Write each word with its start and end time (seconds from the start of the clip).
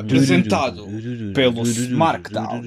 Apresentado 0.00 0.88
pelo 1.32 1.62
Smarkdown. 1.62 2.62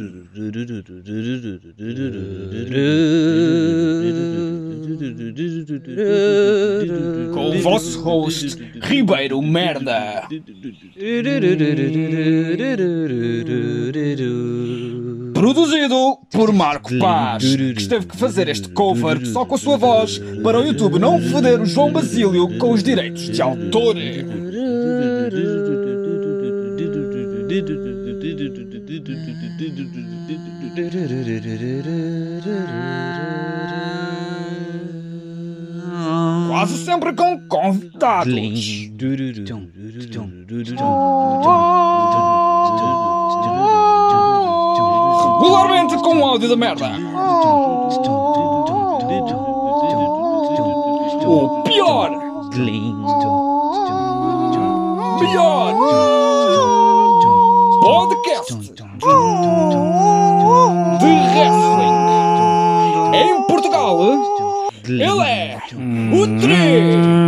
Com 7.34 7.50
o 7.50 7.62
vosso 7.62 8.02
host, 8.02 8.58
Ribeiro 8.82 9.42
Merda. 9.42 10.28
Produzido 15.34 16.18
por 16.32 16.54
Marco 16.54 16.98
Paz, 16.98 17.44
que 17.56 17.82
esteve 17.82 18.06
que 18.06 18.18
fazer 18.18 18.48
este 18.48 18.70
cover 18.70 19.26
só 19.26 19.46
com 19.46 19.56
a 19.56 19.58
sua 19.58 19.78
voz 19.78 20.20
para 20.42 20.60
o 20.60 20.66
YouTube 20.66 21.00
não 21.00 21.22
foder 21.22 21.62
o 21.62 21.66
João 21.66 21.92
Basílio 21.92 22.58
com 22.58 22.72
os 22.72 22.82
direitos 22.82 23.30
de 23.30 23.42
autor. 23.42 23.96
Quase 36.50 36.78
sempre 36.86 37.14
com 37.14 37.40
convidados. 37.48 38.34
Regularmente 45.40 45.96
com 46.04 46.26
áudio 46.26 46.50
da 46.50 46.56
merda. 46.56 46.92
O 51.26 51.64
pior. 51.64 52.12
Melhor 55.20 56.17
podcast 58.18 58.54
de 58.56 58.84
wrestling 61.06 61.98
em 63.14 63.44
Portugal. 63.44 64.00
Ele 64.86 65.22
é 65.22 65.58
o 66.14 66.40
3. 66.40 67.27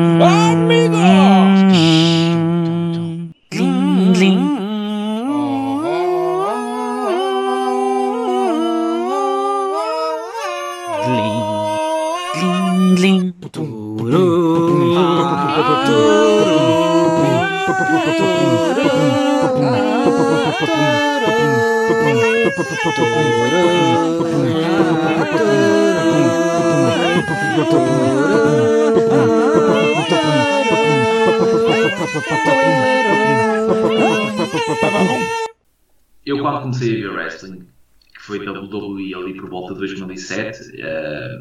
2007, 40.20 40.82
eh, 40.82 41.40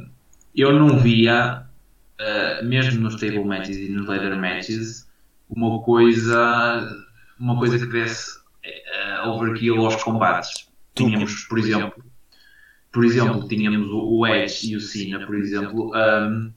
eu 0.55 0.73
não 0.73 0.99
via, 0.99 1.65
eh, 2.19 2.63
mesmo 2.63 3.01
nos 3.01 3.17
table 3.17 3.45
matches 3.45 3.77
e 3.77 3.89
nos 3.89 4.07
ladder 4.07 4.37
matches, 4.37 5.09
uma 5.49 5.83
coisa, 5.83 7.07
uma 7.39 7.59
coisa 7.59 7.79
que 7.79 7.87
desse 7.87 8.39
eh, 8.65 9.23
overkill 9.27 9.85
aos 9.85 10.03
combates. 10.03 10.69
Tínhamos, 10.95 11.45
por 11.45 11.59
exemplo, 11.59 12.05
por 12.93 13.05
exemplo, 13.05 13.47
tínhamos 13.49 13.89
o 13.91 14.27
Edge 14.27 14.73
e 14.73 14.77
o 14.77 14.81
Cena, 14.81 15.25
por 15.25 15.37
exemplo, 15.37 15.93
um, 15.95 16.53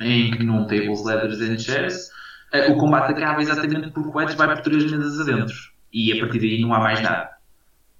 em 0.00 0.30
que 0.30 0.42
num 0.42 0.66
tables, 0.66 1.04
ladders 1.04 1.40
and 1.40 1.58
chairs, 1.58 2.10
eh, 2.52 2.70
o 2.70 2.76
combate 2.76 3.12
acaba 3.12 3.42
exatamente 3.42 3.90
porque 3.90 4.16
o 4.16 4.20
Edge 4.20 4.36
vai 4.36 4.48
por 4.54 4.62
três 4.62 4.90
mesas 4.90 5.20
adentro 5.20 5.54
e 5.92 6.12
a 6.12 6.20
partir 6.20 6.38
daí 6.38 6.60
não 6.60 6.72
há 6.72 6.80
mais 6.80 7.00
nada. 7.02 7.30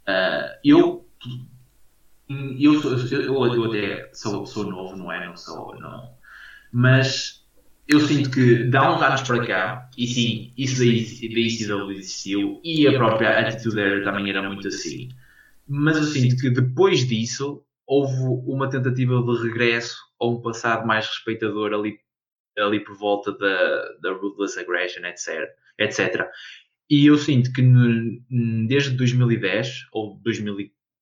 Ah, 0.07 0.59
eu, 0.65 1.07
eu, 2.59 2.81
sou- 2.81 2.97
eu, 3.19 3.55
eu 3.55 3.65
até 3.65 4.11
sou, 4.15 4.47
sou 4.47 4.65
novo, 4.71 4.97
não 4.97 5.11
é? 5.13 5.27
Não 5.27 5.37
sou, 5.37 5.79
não. 5.79 6.15
Mas 6.73 7.45
eu 7.89 8.01
sinto 8.01 8.31
que 8.31 8.65
de 8.65 8.77
há 8.77 8.95
uns 8.95 9.03
anos 9.03 9.23
para 9.23 9.47
cá, 9.47 9.91
e 9.97 10.07
sim, 10.07 10.53
isso 10.57 10.79
da 10.81 10.87
ICW 10.87 11.93
existiu 11.93 12.61
e 12.65 12.87
a 12.87 12.93
própria 12.95 13.39
Attitude 13.41 13.81
Era 13.81 14.05
também 14.05 14.31
era 14.31 14.43
muito 14.43 14.69
assim. 14.69 15.09
Mas 15.69 15.97
eu 15.97 16.05
sinto 16.05 16.37
que 16.37 16.51
depois 16.51 17.07
disso 17.07 17.65
houve 17.87 18.15
uma 18.47 18.69
tentativa 18.71 19.23
de 19.23 19.43
regresso 19.43 19.97
a 20.21 20.27
um 20.27 20.41
passado 20.41 20.87
mais 20.87 21.07
respeitador 21.07 21.73
ali, 21.75 21.99
ali 22.59 22.81
por 22.85 22.97
volta 22.97 23.33
da, 23.33 23.93
da 24.03 24.13
Ruthless 24.13 24.59
Aggression, 24.59 25.05
etc, 25.07 25.49
etc. 25.79 26.31
E 26.91 27.07
eu 27.07 27.17
sinto 27.19 27.53
que 27.53 27.63
no- 27.63 28.21
desde 28.67 28.91
2010 28.97 29.87
ou 29.93 30.19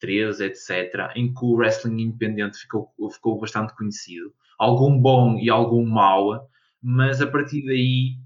2013, 0.01 0.45
etc., 0.45 1.11
em 1.15 1.33
que 1.33 1.45
o 1.45 1.55
wrestling 1.55 2.03
independente 2.03 2.59
ficou, 2.59 2.93
ficou 3.13 3.39
bastante 3.39 3.75
conhecido, 3.77 4.33
algum 4.59 4.99
bom 4.99 5.39
e 5.39 5.51
algum 5.51 5.85
mau, 5.87 6.49
mas 6.83 7.21
a 7.21 7.27
partir 7.27 7.65
daí 7.67 8.17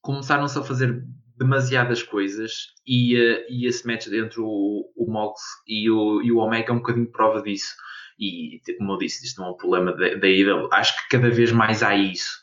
começaram-se 0.00 0.58
a 0.58 0.62
fazer 0.62 1.04
demasiadas 1.36 2.02
coisas 2.02 2.74
e, 2.86 3.16
eh, 3.16 3.46
e 3.48 3.66
esse 3.66 3.86
match 3.86 4.08
entre 4.08 4.40
o, 4.40 4.90
o 4.96 5.10
Mox 5.10 5.40
e 5.66 5.88
o, 5.88 6.20
e 6.20 6.32
o 6.32 6.38
Omega 6.38 6.70
é 6.70 6.72
um 6.72 6.78
bocadinho 6.78 7.10
prova 7.10 7.40
disso. 7.42 7.74
E 8.18 8.60
como 8.76 8.92
eu 8.92 8.98
disse, 8.98 9.24
isto 9.24 9.40
não 9.40 9.48
é 9.48 9.50
um 9.52 9.56
problema 9.56 9.92
da 9.92 10.26
AEW. 10.26 10.68
Acho 10.72 10.96
que 10.96 11.08
cada 11.16 11.30
vez 11.30 11.52
mais 11.52 11.84
há 11.84 11.94
isso. 11.94 12.40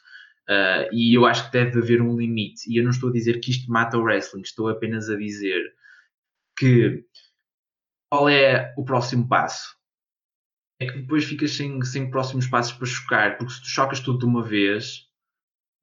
Uh, 0.50 0.88
e 0.94 1.18
eu 1.18 1.26
acho 1.26 1.48
que 1.48 1.52
deve 1.52 1.80
haver 1.80 2.02
um 2.02 2.16
limite. 2.16 2.72
E 2.72 2.78
eu 2.78 2.84
não 2.84 2.92
estou 2.92 3.10
a 3.10 3.12
dizer 3.14 3.40
que 3.42 3.52
isto 3.52 3.70
mata 3.70 3.98
o 3.98 4.04
wrestling, 4.04 4.42
estou 4.42 4.70
apenas 4.70 5.10
a 5.10 5.18
dizer 5.18 5.62
que 6.58 7.04
qual 8.10 8.30
é 8.30 8.74
o 8.78 8.84
próximo 8.84 9.28
passo? 9.28 9.76
É 10.80 10.86
que 10.86 11.00
depois 11.00 11.24
ficas 11.24 11.52
sem, 11.52 11.82
sem 11.84 12.10
próximos 12.10 12.48
passos 12.48 12.74
para 12.74 12.86
chocar, 12.86 13.38
porque 13.38 13.54
se 13.54 13.62
tu 13.62 13.68
chocas 13.68 14.00
tudo 14.00 14.20
de 14.20 14.26
uma 14.26 14.44
vez, 14.44 15.08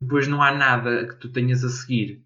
depois 0.01 0.29
não 0.29 0.43
há 0.43 0.53
nada 0.53 1.07
que 1.07 1.17
tu 1.17 1.31
tenhas 1.31 1.65
a 1.65 1.69
seguir. 1.69 2.23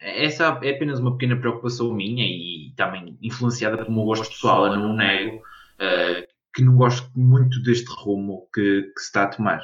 Essa 0.00 0.58
é 0.62 0.70
apenas 0.70 0.98
uma 0.98 1.12
pequena 1.12 1.36
preocupação 1.36 1.92
minha 1.92 2.24
e 2.24 2.72
também 2.76 3.18
influenciada 3.20 3.76
pelo 3.78 3.92
meu 3.92 4.04
gosto 4.04 4.28
pessoal, 4.28 4.66
eu 4.66 4.76
não 4.76 4.92
o 4.92 4.96
nego, 4.96 5.36
uh, 5.36 6.26
que 6.54 6.62
não 6.62 6.76
gosto 6.76 7.10
muito 7.18 7.62
deste 7.62 7.90
rumo 7.90 8.48
que, 8.54 8.82
que 8.94 9.00
se 9.00 9.06
está 9.06 9.24
a 9.24 9.28
tomar. 9.28 9.60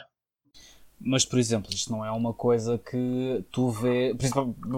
Mas, 1.05 1.25
por 1.25 1.39
exemplo, 1.39 1.73
isto 1.73 1.91
não 1.91 2.05
é 2.05 2.11
uma 2.13 2.33
coisa 2.33 2.79
que 2.79 3.45
tu 3.51 3.71
vês. 3.71 4.17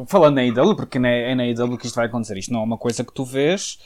Falando 0.09 0.37
na 0.37 0.41
AEW, 0.41 0.75
porque 0.75 0.97
é 0.97 1.35
na 1.35 1.43
AEW 1.43 1.77
que 1.77 1.87
isto 1.87 1.97
vai 1.97 2.07
acontecer. 2.07 2.39
Isto 2.39 2.53
não 2.53 2.61
é 2.61 2.65
uma 2.65 2.79
coisa 2.79 3.05
que 3.05 3.13
tu 3.13 3.25
vês 3.25 3.79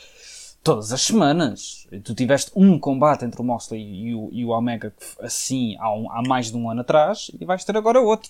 todas 0.68 0.92
as 0.92 1.00
semanas. 1.00 1.88
Tu 2.04 2.14
tiveste 2.14 2.52
um 2.54 2.78
combate 2.78 3.24
entre 3.24 3.40
o 3.40 3.44
Moxley 3.44 3.80
e 3.80 4.14
o, 4.14 4.28
e 4.30 4.44
o 4.44 4.50
Omega 4.50 4.92
assim 5.18 5.74
há, 5.78 5.90
um, 5.90 6.12
há 6.12 6.22
mais 6.28 6.50
de 6.50 6.58
um 6.58 6.70
ano 6.70 6.82
atrás 6.82 7.30
e 7.40 7.44
vais 7.46 7.64
ter 7.64 7.74
agora 7.74 7.98
outro. 7.98 8.28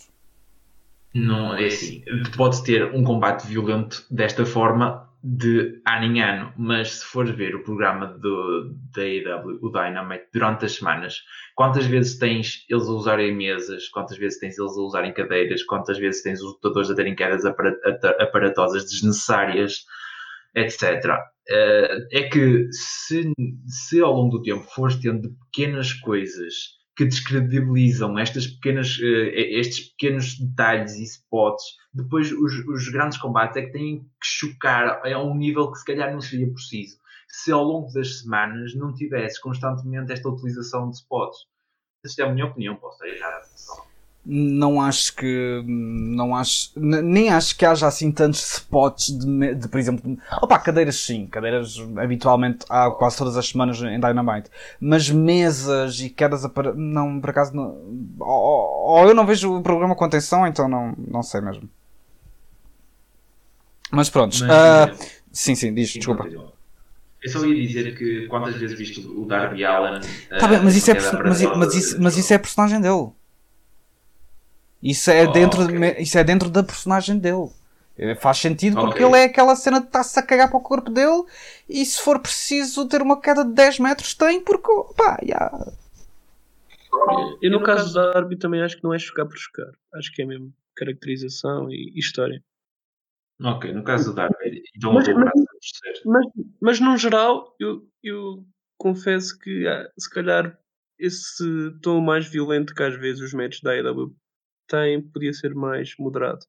Não, 1.12 1.56
é 1.56 1.66
assim. 1.66 2.04
Pode 2.37 2.62
ter 2.62 2.94
um 2.94 3.03
combate 3.03 3.44
violento 3.44 4.06
desta 4.09 4.47
forma 4.47 5.09
de 5.21 5.82
ano 5.84 6.04
em 6.04 6.22
ano, 6.22 6.53
mas 6.56 7.00
se 7.00 7.06
fores 7.06 7.34
ver 7.34 7.56
o 7.56 7.65
programa 7.65 8.06
do, 8.06 8.72
da 8.94 9.03
AEW, 9.03 9.59
o 9.60 9.69
Dynamite, 9.69 10.26
durante 10.32 10.65
as 10.65 10.76
semanas, 10.76 11.16
quantas 11.56 11.87
vezes 11.87 12.19
tens 12.19 12.65
eles 12.70 12.87
a 12.87 12.93
usarem 12.93 13.37
mesas, 13.37 13.88
quantas 13.88 14.16
vezes 14.16 14.38
tens 14.38 14.56
eles 14.56 14.78
a 14.78 14.81
usarem 14.81 15.12
cadeiras, 15.12 15.65
quantas 15.65 15.99
vezes 15.99 16.22
tens 16.22 16.41
os 16.41 16.53
lutadores 16.53 16.88
a 16.88 16.94
terem 16.94 17.16
quedas 17.16 17.44
aparatosas 17.44 18.84
desnecessárias, 18.84 19.87
etc. 20.55 21.19
É 22.12 22.29
que 22.31 22.69
se, 22.73 23.33
se 23.67 24.00
ao 24.00 24.12
longo 24.12 24.39
do 24.39 24.43
tempo 24.43 24.62
fores 24.65 24.97
tendo 24.97 25.31
pequenas 25.47 25.93
coisas 25.93 26.79
que 26.97 27.05
descredibilizam 27.05 28.19
estas 28.19 28.47
pequenas, 28.47 28.99
estes 29.00 29.91
pequenos 29.91 30.39
detalhes 30.39 30.97
e 30.97 31.05
spots, 31.05 31.65
depois 31.95 32.33
os, 32.33 32.53
os, 32.67 32.89
grandes 32.89 33.19
combates 33.19 33.56
é 33.56 33.62
que 33.62 33.73
têm 33.73 34.00
que 34.00 34.27
chocar 34.27 35.00
a 35.05 35.23
um 35.23 35.35
nível 35.37 35.71
que 35.71 35.79
se 35.79 35.85
calhar 35.85 36.12
não 36.12 36.21
seria 36.21 36.53
preciso 36.53 36.99
se 37.29 37.53
ao 37.53 37.62
longo 37.62 37.93
das 37.93 38.21
semanas 38.21 38.75
não 38.75 38.93
tivesse 38.93 39.41
constantemente 39.41 40.12
esta 40.12 40.29
utilização 40.29 40.89
de 40.89 40.97
spots. 40.97 41.47
Esta 42.05 42.23
é 42.23 42.27
a 42.27 42.33
minha 42.33 42.47
opinião, 42.47 42.77
posso 42.77 43.05
estar 43.05 43.17
errado. 43.17 43.98
Não 44.31 44.79
acho 44.79 45.17
que. 45.17 45.63
Não 45.67 46.37
acho. 46.37 46.71
Nem 46.77 47.31
acho 47.31 47.57
que 47.57 47.65
haja 47.65 47.87
assim 47.87 48.13
tantos 48.13 48.57
spots 48.57 49.11
de, 49.19 49.55
de 49.55 49.69
por 49.69 49.81
exemplo. 49.81 50.11
De, 50.11 50.19
opa, 50.43 50.59
cadeiras 50.59 50.97
sim. 50.97 51.27
Cadeiras 51.27 51.77
habitualmente 51.97 52.67
há 52.69 52.91
quase 52.91 53.17
todas 53.17 53.39
as 53.39 53.49
semanas 53.49 53.81
em 53.81 53.99
Dynamite. 53.99 54.51
Mas 54.79 55.09
mesas 55.09 55.99
e 56.01 56.11
quedas 56.11 56.45
a. 56.45 56.51
Não, 56.77 57.19
por 57.21 57.31
acaso. 57.31 57.57
Não, 57.57 57.75
ou, 58.21 58.99
ou, 58.99 59.09
eu 59.09 59.15
não 59.15 59.25
vejo 59.25 59.57
o 59.57 59.63
programa 59.63 59.97
com 59.97 60.05
atenção, 60.05 60.47
então 60.47 60.69
não, 60.69 60.95
não 60.99 61.23
sei 61.23 61.41
mesmo. 61.41 61.67
Mas 63.91 64.11
pronto. 64.11 64.37
Mas, 64.41 64.91
uh, 64.91 65.19
Sim, 65.33 65.55
sim, 65.55 65.73
diz, 65.73 65.91
desculpa. 65.91 66.29
Eu 67.23 67.31
só 67.31 67.45
ia 67.45 67.67
dizer 67.67 67.97
que 67.97 68.27
quantas 68.27 68.57
vezes 68.57 68.79
viste 68.79 69.01
o 69.01 69.25
Darby 69.25 69.65
Allen. 69.65 70.01
Tá 70.29 70.47
bem, 70.47 70.61
mas 70.63 70.77
isso, 70.77 70.91
é, 70.91 70.95
mas, 70.95 71.43
mas, 71.43 71.75
isso, 71.75 72.01
mas 72.01 72.17
isso 72.17 72.33
é 72.33 72.37
a 72.37 72.39
personagem 72.39 72.81
dele. 72.81 73.09
Isso 74.83 75.11
é, 75.11 75.27
oh, 75.27 75.33
dentro 75.33 75.65
okay. 75.65 75.79
de, 75.79 76.03
isso 76.03 76.19
é 76.19 76.25
dentro 76.25 76.51
da 76.51 76.63
personagem 76.63 77.19
dele. 77.19 77.51
Eh, 77.99 78.15
faz 78.15 78.39
sentido 78.39 78.77
porque 78.77 79.03
okay. 79.03 79.07
ele 79.07 79.17
é 79.17 79.25
aquela 79.25 79.57
cena 79.57 79.81
de 79.81 79.87
estar-se 79.87 80.19
a 80.19 80.23
cagar 80.23 80.49
para 80.49 80.59
o 80.59 80.63
corpo 80.63 80.89
dele 80.89 81.25
e 81.69 81.85
se 81.85 82.01
for 82.01 82.21
preciso 82.21 82.87
ter 82.87 83.03
uma 83.03 83.21
queda 83.21 83.45
de 83.45 83.53
10 83.53 83.81
metros 83.81 84.15
tem 84.15 84.41
porque 84.41 84.71
pá, 84.97 85.19
yeah. 85.21 85.51
Eu 87.43 87.51
no 87.51 87.63
caso 87.63 87.93
da 87.93 88.13
Darby 88.13 88.37
também 88.37 88.63
acho 88.63 88.77
que 88.77 88.85
não 88.85 88.95
é 88.95 88.99
chocar 88.99 89.27
por 89.27 89.37
chocar. 89.37 89.71
Acho 89.95 90.13
que 90.13 90.23
é 90.23 90.25
mesmo 90.25 90.55
caracterização 90.77 91.71
e, 91.71 91.93
e 91.95 91.99
história. 91.99 92.43
Ok, 93.43 93.73
no 93.73 93.83
caso 93.85 94.11
do 94.11 94.17
Darby, 94.17 94.63
então 94.77 94.93
mas, 94.93 95.07
mas, 95.09 95.33
mas, 96.05 96.27
mas 96.61 96.81
no 96.81 96.97
geral 96.97 97.55
eu, 97.59 97.87
eu 98.03 98.45
confesso 98.77 99.39
que 99.39 99.67
ah, 99.67 99.89
se 99.97 100.11
calhar 100.11 100.59
esse 100.99 101.45
tom 101.81 102.01
mais 102.01 102.27
violento 102.27 102.75
que 102.75 102.83
às 102.83 102.97
vezes 102.97 103.23
os 103.23 103.33
matches 103.33 103.61
da 103.61 103.73
AEW 103.73 104.15
têm 104.69 105.03
podia 105.03 105.32
ser 105.32 105.55
mais 105.55 105.94
moderado. 105.99 106.44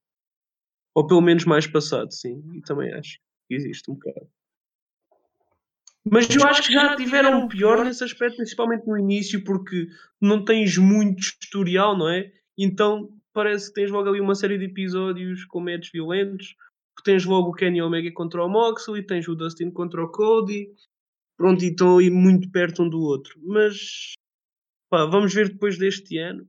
Ou 0.93 1.07
pelo 1.07 1.21
menos 1.21 1.45
mais 1.45 1.65
passado, 1.65 2.11
sim. 2.13 2.43
E 2.53 2.61
também 2.61 2.93
acho 2.93 3.19
que 3.47 3.55
existe 3.55 3.89
um 3.89 3.95
bocado. 3.95 4.27
Mas 6.11 6.29
eu 6.33 6.43
acho 6.47 6.63
que 6.63 6.73
já 6.73 6.95
tiveram 6.95 7.47
pior 7.47 7.83
nesse 7.83 8.03
aspecto, 8.03 8.37
principalmente 8.37 8.87
no 8.87 8.97
início, 8.97 9.43
porque 9.43 9.87
não 10.19 10.43
tens 10.43 10.77
muito 10.77 11.19
historial, 11.19 11.97
não 11.97 12.09
é? 12.09 12.31
Então 12.57 13.09
parece 13.33 13.67
que 13.67 13.75
tens 13.75 13.91
logo 13.91 14.09
ali 14.09 14.19
uma 14.19 14.35
série 14.35 14.57
de 14.57 14.65
episódios 14.65 15.45
com 15.45 15.59
métodos 15.59 15.91
violentos. 15.91 16.55
Tens 17.03 17.25
logo 17.25 17.49
o 17.49 17.53
Kenny 17.53 17.81
Omega 17.81 18.11
contra 18.11 18.43
o 18.43 18.49
Moxley, 18.49 19.05
tens 19.05 19.27
o 19.27 19.35
Dustin 19.35 19.71
contra 19.71 20.03
o 20.03 20.11
Cody. 20.11 20.69
Pronto, 21.37 21.63
e 21.63 21.69
estão 21.69 21.97
aí 21.97 22.09
muito 22.09 22.49
perto 22.51 22.83
um 22.83 22.89
do 22.89 22.99
outro. 22.99 23.39
Mas 23.41 24.13
pá, 24.89 25.05
vamos 25.05 25.33
ver 25.33 25.49
depois 25.49 25.77
deste 25.77 26.17
ano. 26.17 26.47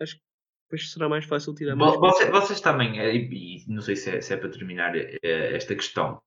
Acho 0.00 0.16
que 0.16 0.22
depois 0.70 0.92
será 0.92 1.08
mais 1.08 1.24
fácil 1.24 1.52
tirar 1.52 1.74
mais. 1.74 1.96
Vocês, 1.96 2.30
vocês 2.30 2.60
também, 2.60 3.00
eh, 3.00 3.14
e 3.16 3.64
não 3.66 3.82
sei 3.82 3.96
se 3.96 4.10
é, 4.10 4.20
se 4.20 4.32
é, 4.32 4.36
para 4.36 4.48
terminar 4.48 4.94
eh, 4.96 5.18
esta 5.22 5.74
questão, 5.74 6.20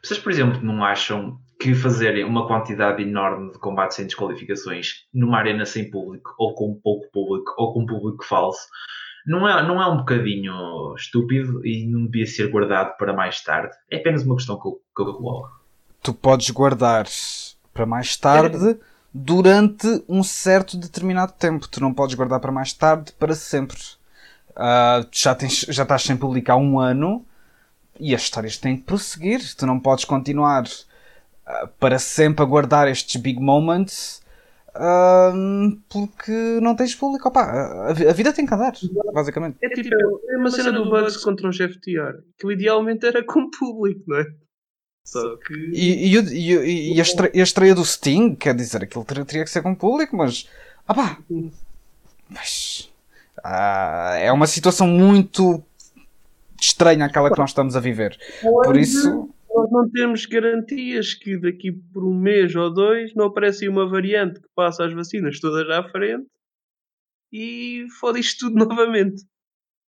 vocês, 0.00 0.20
por 0.20 0.30
exemplo, 0.30 0.62
não 0.62 0.84
acham 0.84 1.40
que 1.58 1.74
fazerem 1.74 2.24
uma 2.24 2.46
quantidade 2.46 3.02
enorme 3.02 3.50
de 3.50 3.58
combates 3.58 3.96
sem 3.96 4.06
desqualificações 4.06 5.06
numa 5.12 5.38
arena 5.38 5.66
sem 5.66 5.90
público, 5.90 6.32
ou 6.38 6.54
com 6.54 6.74
pouco 6.80 7.10
público, 7.10 7.52
ou 7.58 7.74
com 7.74 7.84
público 7.84 8.24
falso, 8.24 8.68
não 9.26 9.48
é, 9.48 9.66
não 9.66 9.82
é 9.82 9.88
um 9.88 9.98
bocadinho 9.98 10.94
estúpido 10.96 11.66
e 11.66 11.86
não 11.86 12.06
devia 12.06 12.26
ser 12.26 12.48
guardado 12.50 12.96
para 12.96 13.12
mais 13.12 13.42
tarde? 13.42 13.74
É 13.90 13.96
apenas 13.96 14.24
uma 14.24 14.36
questão 14.36 14.60
que 14.60 14.68
eu, 14.68 14.80
que 14.94 15.02
eu 15.02 15.14
coloco. 15.14 15.60
Tu 16.02 16.14
podes 16.14 16.50
guardar 16.50 17.06
para 17.72 17.86
mais 17.86 18.16
tarde. 18.16 18.70
É 18.70 18.91
durante 19.12 19.86
um 20.08 20.22
certo 20.22 20.76
determinado 20.76 21.32
tempo. 21.32 21.68
Tu 21.68 21.80
não 21.80 21.92
podes 21.92 22.14
guardar 22.14 22.40
para 22.40 22.52
mais 22.52 22.72
tarde, 22.72 23.12
para 23.18 23.34
sempre. 23.34 23.78
Uh, 24.50 25.06
já, 25.10 25.34
tens, 25.34 25.60
já 25.68 25.82
estás 25.82 26.02
sem 26.02 26.16
publicar 26.16 26.56
um 26.56 26.78
ano 26.78 27.24
e 27.98 28.14
as 28.14 28.22
histórias 28.22 28.56
têm 28.56 28.76
que 28.76 28.84
prosseguir. 28.84 29.40
Tu 29.56 29.66
não 29.66 29.78
podes 29.78 30.04
continuar 30.04 30.64
uh, 30.64 31.68
para 31.78 31.98
sempre 31.98 32.42
a 32.42 32.46
guardar 32.46 32.88
estes 32.88 33.20
big 33.20 33.40
moments 33.40 34.22
uh, 34.76 35.80
porque 35.88 36.58
não 36.60 36.74
tens 36.74 36.94
público. 36.94 37.28
Opa, 37.28 37.42
a, 37.42 37.90
a, 37.90 38.12
vida 38.12 38.32
tem 38.32 38.46
que 38.46 38.54
andar, 38.54 38.72
basicamente. 39.12 39.58
É 39.62 39.68
tipo 39.68 39.94
é 40.28 40.36
uma 40.36 40.50
cena 40.50 40.72
do 40.72 40.88
Bugs 40.88 41.16
contra 41.18 41.48
o 41.48 41.50
Jeff 41.50 41.78
TR, 41.80 42.22
que 42.38 42.52
idealmente 42.52 43.06
era 43.06 43.24
com 43.24 43.50
público, 43.50 44.02
não 44.06 44.18
é? 44.18 44.26
Só 45.04 45.36
que. 45.36 45.54
E, 45.54 46.14
e, 46.14 46.18
e, 46.18 46.94
e 46.94 47.00
a, 47.00 47.02
estreia, 47.02 47.32
a, 47.34 47.42
estreia, 47.42 47.74
do 47.74 47.84
Sting, 47.84 48.34
quer 48.34 48.54
dizer, 48.54 48.82
aquilo 48.84 49.04
teria, 49.04 49.24
teria 49.24 49.44
que 49.44 49.50
ser 49.50 49.62
com 49.62 49.74
público, 49.74 50.16
mas. 50.16 50.48
Ah 50.86 50.94
pá! 50.94 51.18
Mas. 52.28 52.90
Ah, 53.42 54.14
é 54.18 54.30
uma 54.30 54.46
situação 54.46 54.86
muito 54.86 55.62
estranha 56.60 57.04
aquela 57.04 57.30
que 57.30 57.38
nós 57.38 57.50
estamos 57.50 57.76
a 57.76 57.80
viver. 57.80 58.18
Por 58.42 58.76
isso. 58.76 59.28
Nós 59.54 59.70
não 59.70 59.90
temos 59.90 60.24
garantias 60.24 61.12
que 61.12 61.36
daqui 61.36 61.72
por 61.72 62.04
um 62.04 62.14
mês 62.14 62.54
ou 62.56 62.72
dois 62.72 63.14
não 63.14 63.26
aparece 63.26 63.68
uma 63.68 63.86
variante 63.86 64.40
que 64.40 64.48
passa 64.54 64.86
as 64.86 64.94
vacinas 64.94 65.38
todas 65.40 65.68
à 65.68 65.86
frente 65.90 66.26
e 67.30 67.86
fode 68.00 68.20
isto 68.20 68.46
tudo 68.46 68.56
novamente. 68.66 69.24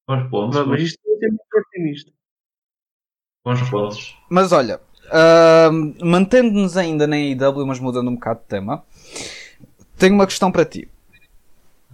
Bons 0.07 0.29
pontos. 0.29 0.67
mas 0.67 0.81
isto 0.81 0.99
é 1.07 1.27
muito 1.27 1.41
otimista. 1.57 2.11
Bons 3.45 3.69
pontos. 3.69 4.17
Mas 4.29 4.51
olha, 4.51 4.81
Mantendo-nos 6.01 6.77
ainda 6.77 7.07
na 7.07 7.15
AEW, 7.15 7.65
mas 7.65 7.79
mudando 7.79 8.09
um 8.09 8.15
bocado 8.15 8.39
de 8.39 8.45
tema, 8.47 8.83
tenho 9.97 10.13
uma 10.13 10.25
questão 10.25 10.51
para 10.51 10.65
ti. 10.65 10.87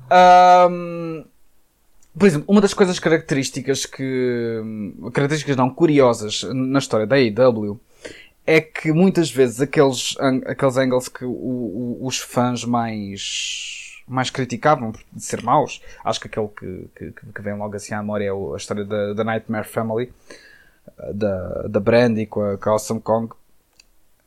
Uh, 0.07 1.25
por 2.17 2.27
exemplo, 2.27 2.45
uma 2.47 2.59
das 2.59 2.73
coisas 2.73 2.99
características 2.99 3.85
que. 3.85 4.61
características 5.13 5.55
não 5.55 5.69
curiosas 5.69 6.43
na 6.43 6.79
história 6.79 7.07
da 7.07 7.15
AEW 7.15 7.79
é 8.45 8.59
que 8.59 8.91
muitas 8.91 9.31
vezes 9.31 9.61
aqueles, 9.61 10.15
aqueles 10.45 10.75
angles 10.75 11.07
que 11.07 11.23
o, 11.23 11.31
o, 11.31 11.99
os 12.01 12.17
fãs 12.17 12.65
mais, 12.65 14.01
mais 14.07 14.29
criticavam 14.29 14.91
de 15.13 15.23
ser 15.23 15.43
maus, 15.43 15.81
acho 16.03 16.19
que 16.19 16.27
aquele 16.27 16.47
que, 16.47 16.89
que, 16.95 17.33
que 17.33 17.41
vem 17.41 17.55
logo 17.55 17.75
assim 17.75 17.93
à 17.93 18.01
memória 18.01 18.25
é 18.25 18.31
a 18.31 18.57
história 18.57 18.83
da, 18.83 19.13
da 19.13 19.23
Nightmare 19.23 19.67
Family 19.67 20.11
da, 21.13 21.67
da 21.67 21.79
Brandy 21.79 22.25
com 22.25 22.41
a, 22.41 22.57
com 22.57 22.69
a 22.69 22.73
Awesome 22.73 23.01
Kong 23.01 23.33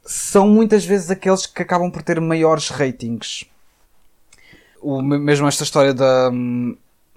são 0.05 0.47
muitas 0.47 0.85
vezes 0.85 1.11
aqueles 1.11 1.47
que 1.47 1.63
acabam 1.63 1.91
por 1.91 2.03
ter 2.03 2.21
maiores 2.21 2.69
ratings. 2.69 3.45
O, 4.81 5.01
mesmo 5.01 5.49
esta 5.49 5.65
história 5.65 5.95
da, 5.95 6.31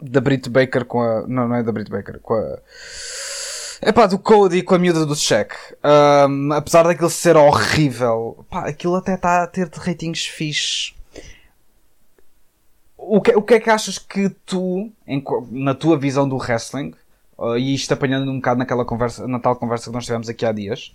da 0.01 0.21
Brit 0.21 0.49
Baker 0.49 0.85
com 0.85 1.01
a. 1.01 1.27
Não, 1.27 1.47
não 1.47 1.55
é 1.55 1.63
da 1.63 1.71
Brit 1.71 1.91
Baker, 1.91 2.19
com 2.19 2.33
a. 2.33 2.59
É 3.81 3.91
pá, 3.91 4.07
do 4.07 4.17
Cody 4.17 4.63
com 4.63 4.73
a 4.73 4.79
miúda 4.79 5.05
do 5.05 5.15
Check. 5.15 5.53
Um, 5.83 6.51
apesar 6.53 6.83
daquilo 6.83 7.09
ser 7.09 7.35
horrível, 7.35 8.45
pá, 8.49 8.67
aquilo 8.67 8.95
até 8.95 9.15
está 9.15 9.43
a 9.43 9.47
ter 9.47 9.69
ratings 9.69 10.25
fixes. 10.25 10.95
O 12.97 13.21
que, 13.21 13.31
o 13.35 13.41
que 13.41 13.53
é 13.53 13.59
que 13.59 13.69
achas 13.69 13.99
que 13.99 14.29
tu, 14.45 14.91
em, 15.05 15.23
na 15.51 15.75
tua 15.75 15.97
visão 15.97 16.27
do 16.27 16.37
wrestling, 16.37 16.93
Uh, 17.37 17.57
e 17.57 17.75
isto 17.75 17.91
apanhando 17.93 18.31
um 18.31 18.37
bocado 18.37 18.59
naquela 18.59 18.83
conversa, 18.83 19.27
na 19.27 19.39
tal 19.39 19.55
conversa 19.55 19.89
que 19.89 19.93
nós 19.95 20.05
tivemos 20.05 20.27
aqui 20.27 20.45
há 20.45 20.51
dias. 20.51 20.91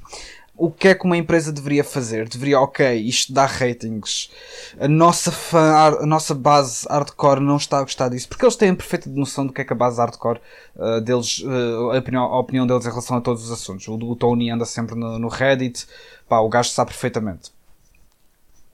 O 0.57 0.71
que 0.71 0.89
é 0.89 0.95
que 0.95 1.05
uma 1.07 1.17
empresa 1.17 1.51
deveria 1.51 1.83
fazer? 1.83 2.29
Deveria, 2.29 2.61
ok, 2.61 2.95
isto 2.97 3.33
dá 3.33 3.47
ratings. 3.47 4.31
A 4.79 4.87
nossa, 4.87 5.33
fã, 5.33 5.97
a 6.01 6.07
nossa 6.07 6.35
base 6.35 6.87
hardcore 6.89 7.41
não 7.41 7.57
está 7.57 7.79
a 7.79 7.83
gostar 7.83 8.11
disso. 8.11 8.29
Porque 8.29 8.45
eles 8.45 8.57
têm 8.57 8.71
a 8.71 8.77
perfeita 8.77 9.09
noção 9.09 9.47
do 9.47 9.53
que 9.53 9.63
é 9.63 9.65
que 9.65 9.73
a 9.73 9.77
base 9.77 9.99
hardcore 9.99 10.41
uh, 10.77 11.01
deles, 11.01 11.39
uh, 11.39 11.93
a, 11.93 11.99
opinião, 11.99 12.25
a, 12.25 12.39
opinião, 12.39 12.67
deles 12.67 12.85
em 12.85 12.91
relação 12.91 13.17
a 13.17 13.21
todos 13.21 13.45
os 13.45 13.51
assuntos. 13.51 13.89
O, 13.89 13.95
o 13.95 14.15
Tony 14.15 14.51
anda 14.51 14.67
sempre 14.67 14.95
no, 14.95 15.19
no 15.19 15.29
Reddit. 15.29 15.87
Pá, 16.29 16.41
o 16.41 16.49
gajo 16.51 16.69
sabe 16.69 16.91
perfeitamente. 16.91 17.51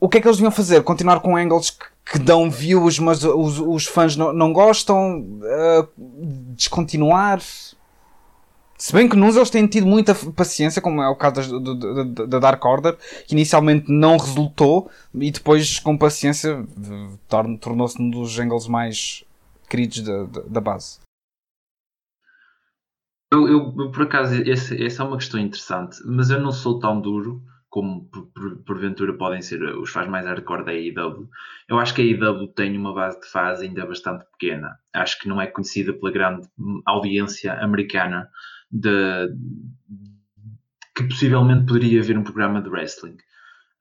O 0.01 0.09
que 0.09 0.19
é 0.19 0.21
que 0.21 0.27
eles 0.27 0.37
deviam 0.37 0.53
fazer? 0.53 0.83
Continuar 0.83 1.21
com 1.21 1.37
angles 1.37 1.71
que 1.71 1.87
que 2.11 2.19
dão 2.19 2.51
views, 2.51 2.99
mas 2.99 3.23
os, 3.23 3.59
os 3.61 3.87
fãs 3.87 4.17
não, 4.17 4.33
não 4.33 4.53
gostam, 4.53 5.21
uh, 5.21 5.89
descontinuar. 6.55 7.41
Se 8.79 8.93
bem 8.93 9.09
que 9.09 9.17
nos 9.17 9.37
eles 9.37 9.51
têm 9.51 9.67
tido 9.67 9.87
muita 9.87 10.15
paciência, 10.15 10.81
como 10.81 11.03
é 11.03 11.09
o 11.09 11.17
caso 11.17 11.59
da, 11.59 12.25
da 12.27 12.39
Dark 12.39 12.65
Order, 12.65 12.97
que 13.27 13.35
inicialmente 13.35 13.91
não 13.91 14.17
resultou 14.17 14.89
e 15.15 15.31
depois, 15.31 15.81
com 15.81 15.99
paciência, 15.99 16.65
tornou-se 17.61 18.01
um 18.01 18.09
dos 18.09 18.39
angles 18.39 18.69
mais 18.69 19.25
queridos 19.69 20.01
da, 20.01 20.25
da, 20.47 20.61
base. 20.61 21.01
Eu, 23.33 23.49
eu, 23.49 23.91
por 23.91 24.03
acaso, 24.03 24.35
essa, 24.49 24.75
é 24.75 25.05
uma 25.05 25.19
questão 25.19 25.41
interessante, 25.41 25.99
mas 26.07 26.31
eu 26.31 26.41
não 26.41 26.53
sou 26.53 26.79
tão 26.79 27.01
duro 27.01 27.43
como 27.69 28.09
porventura 28.69 29.15
podem 29.15 29.41
ser 29.41 29.63
os 29.63 29.91
fãs 29.91 30.07
mais 30.07 30.27
hardcore 30.27 30.65
da 30.65 30.73
AEW, 30.73 31.29
eu 31.67 31.79
acho 31.79 31.95
que 31.95 32.03
a 32.03 32.05
AEW 32.05 32.49
tem 32.49 32.77
uma 32.77 32.95
base 32.95 33.19
de 33.19 33.27
fãs 33.27 33.61
ainda 33.61 33.87
bastante 33.87 34.25
pequena. 34.33 34.79
Acho 34.93 35.19
que 35.19 35.29
não 35.29 35.41
é 35.41 35.47
conhecida 35.47 35.95
pela 35.95 36.13
grande 36.13 36.47
audiência 36.85 37.55
americana 37.55 38.29
de, 38.71 39.31
que 40.95 41.05
possivelmente 41.05 41.65
poderia 41.65 42.01
haver 42.01 42.19
um 42.19 42.23
programa 42.23 42.61
de 42.61 42.69
wrestling. 42.69 43.17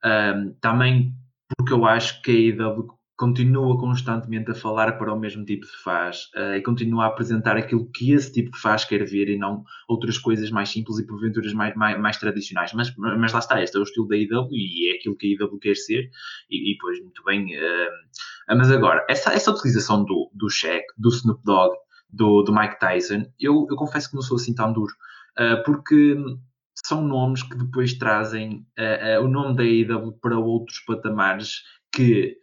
Um, 0.02 0.54
também 0.60 1.14
porque 1.56 1.72
eu 1.72 1.84
acho 1.84 2.22
que 2.22 2.54
a 2.58 2.64
AEW 2.64 2.97
continua 3.18 3.76
constantemente 3.76 4.52
a 4.52 4.54
falar 4.54 4.92
para 4.92 5.12
o 5.12 5.18
mesmo 5.18 5.44
tipo 5.44 5.66
de 5.66 5.76
faz 5.82 6.30
uh, 6.36 6.54
e 6.54 6.62
continua 6.62 7.04
a 7.04 7.06
apresentar 7.08 7.56
aquilo 7.56 7.90
que 7.90 8.12
esse 8.12 8.32
tipo 8.32 8.52
de 8.52 8.60
faz 8.60 8.84
quer 8.84 9.04
ver 9.04 9.28
e 9.28 9.36
não 9.36 9.64
outras 9.88 10.16
coisas 10.16 10.52
mais 10.52 10.68
simples 10.68 11.00
e 11.00 11.06
porventuras 11.06 11.52
mais, 11.52 11.74
mais, 11.74 12.00
mais 12.00 12.16
tradicionais. 12.16 12.72
Mas, 12.72 12.94
mas 12.96 13.32
lá 13.32 13.40
está, 13.40 13.60
este 13.60 13.76
é 13.76 13.80
o 13.80 13.82
estilo 13.82 14.06
da 14.06 14.16
IW 14.16 14.48
e 14.52 14.92
é 14.92 14.96
aquilo 14.96 15.16
que 15.16 15.26
a 15.26 15.44
IW 15.44 15.58
quer 15.58 15.74
ser 15.74 16.08
e, 16.48 16.72
e 16.72 16.78
pois 16.78 17.02
muito 17.02 17.24
bem. 17.24 17.56
Uh, 17.58 18.56
mas 18.56 18.70
agora, 18.70 19.04
essa, 19.10 19.32
essa 19.32 19.50
utilização 19.50 20.04
do, 20.04 20.30
do 20.32 20.48
Shaq, 20.48 20.84
do 20.96 21.08
Snoop 21.08 21.42
Dogg, 21.44 21.74
do, 22.08 22.42
do 22.44 22.54
Mike 22.54 22.78
Tyson, 22.78 23.26
eu, 23.40 23.66
eu 23.68 23.76
confesso 23.76 24.08
que 24.08 24.14
não 24.14 24.22
sou 24.22 24.36
assim 24.36 24.54
tão 24.54 24.72
duro, 24.72 24.94
uh, 25.40 25.60
porque 25.64 26.16
são 26.86 27.02
nomes 27.02 27.42
que 27.42 27.58
depois 27.58 27.94
trazem 27.94 28.64
o 29.20 29.26
nome 29.26 29.56
da 29.56 29.64
AEW 29.64 30.12
para 30.22 30.38
outros 30.38 30.78
patamares 30.86 31.64
que, 31.92 32.38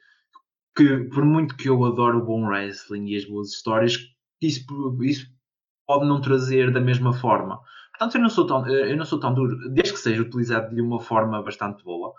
que, 0.76 1.06
por 1.06 1.24
muito 1.24 1.56
que 1.56 1.70
eu 1.70 1.84
adoro 1.86 2.20
o 2.20 2.26
bom 2.26 2.46
wrestling 2.46 3.08
e 3.08 3.16
as 3.16 3.26
boas 3.26 3.50
histórias, 3.50 3.98
isso, 4.42 4.66
isso 5.04 5.28
pode 5.88 6.06
não 6.06 6.22
trazer 6.22 6.72
da 6.72 6.82
mesma 6.82 7.14
forma. 7.14 7.60
Portanto, 7.92 8.16
eu 8.16 8.22
não 8.22 8.30
sou 8.30 8.46
tão, 8.46 8.68
eu 8.68 8.98
não 8.98 9.06
sou 9.06 9.20
tão 9.20 9.34
duro, 9.34 9.58
desde 9.72 9.94
que 9.94 10.00
seja 10.00 10.22
utilizado 10.22 10.76
de 10.76 10.82
uma 10.82 11.00
forma 11.00 11.42
bastante 11.42 11.84
boa. 11.84 12.14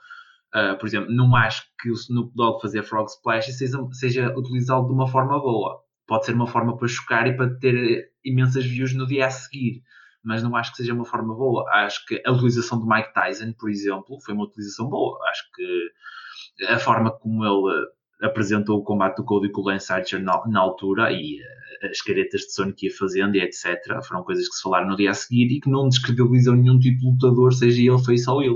Uh, 0.55 0.79
por 0.79 0.87
exemplo, 0.87 1.13
não 1.13 1.37
acho 1.37 1.65
que 1.81 1.91
o 1.91 1.95
Snoop 1.95 2.33
Dogg 2.35 2.63
fazer 2.63 2.83
Frog 2.83 3.09
Splash 3.09 3.53
seja, 3.53 3.79
seja 3.93 4.35
utilizado 4.37 4.87
de 4.87 4.93
uma 4.93 5.07
forma 5.07 5.39
boa. 5.39 5.83
Pode 6.07 6.25
ser 6.25 6.35
uma 6.35 6.47
forma 6.47 6.77
para 6.77 6.89
chocar 6.89 7.27
e 7.27 7.37
para 7.37 7.55
ter 7.59 8.11
imensas 8.25 8.65
views 8.65 8.95
no 8.95 9.07
dia 9.07 9.27
a 9.27 9.31
seguir 9.31 9.83
mas 10.27 10.43
não 10.43 10.57
acho 10.57 10.73
que 10.73 10.79
seja 10.79 10.93
uma 10.93 11.05
forma 11.05 11.33
boa. 11.37 11.65
Acho 11.71 12.05
que 12.05 12.21
a 12.27 12.33
utilização 12.33 12.81
do 12.81 12.87
Mike 12.87 13.15
Tyson, 13.15 13.53
por 13.53 13.71
exemplo, 13.71 14.21
foi 14.21 14.35
uma 14.35 14.43
utilização 14.43 14.89
boa. 14.89 15.17
Acho 15.31 15.45
que 15.55 16.65
a 16.69 16.81
forma 16.81 17.13
como 17.13 17.45
ele 17.45 17.87
apresentou 18.23 18.79
o 18.79 18.85
combate 18.85 19.17
do 19.17 19.25
Cody 19.25 19.51
com 19.51 19.61
o 19.61 19.65
Lance 19.65 19.93
Archer 19.93 20.23
na, 20.23 20.43
na, 20.47 20.61
altura 20.61 21.13
e 21.13 21.39
uh, 21.41 21.87
as 21.91 22.01
caretas 22.01 22.43
de 22.43 22.53
sono 22.53 22.75
que 22.75 22.87
ia 22.87 22.93
fazendo 22.97 23.37
e 23.37 23.41
etc. 23.41 24.03
foram 24.03 24.23
coisas 24.23 24.49
que 24.49 24.55
se 24.55 24.63
falaram 24.63 24.89
no 24.89 24.97
dia 24.97 25.11
a 25.11 25.15
seguir 25.15 25.53
e 25.53 25.61
que 25.61 25.71
não 25.71 25.89
descredibilizam 25.89 26.57
nenhum 26.57 26.79
tipo 26.79 27.01
de 27.01 27.07
lutador, 27.07 27.53
seja 27.53 27.81
ele 27.81 27.99
face 27.99 28.29
ou 28.29 28.43
ele. 28.43 28.55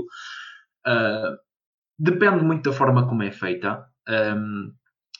Uh, 0.87 1.37
depende 1.97 2.43
muito 2.43 2.69
da 2.69 2.75
forma 2.75 3.07
como 3.07 3.23
é 3.23 3.31
feita. 3.31 3.85
Um, 4.09 4.73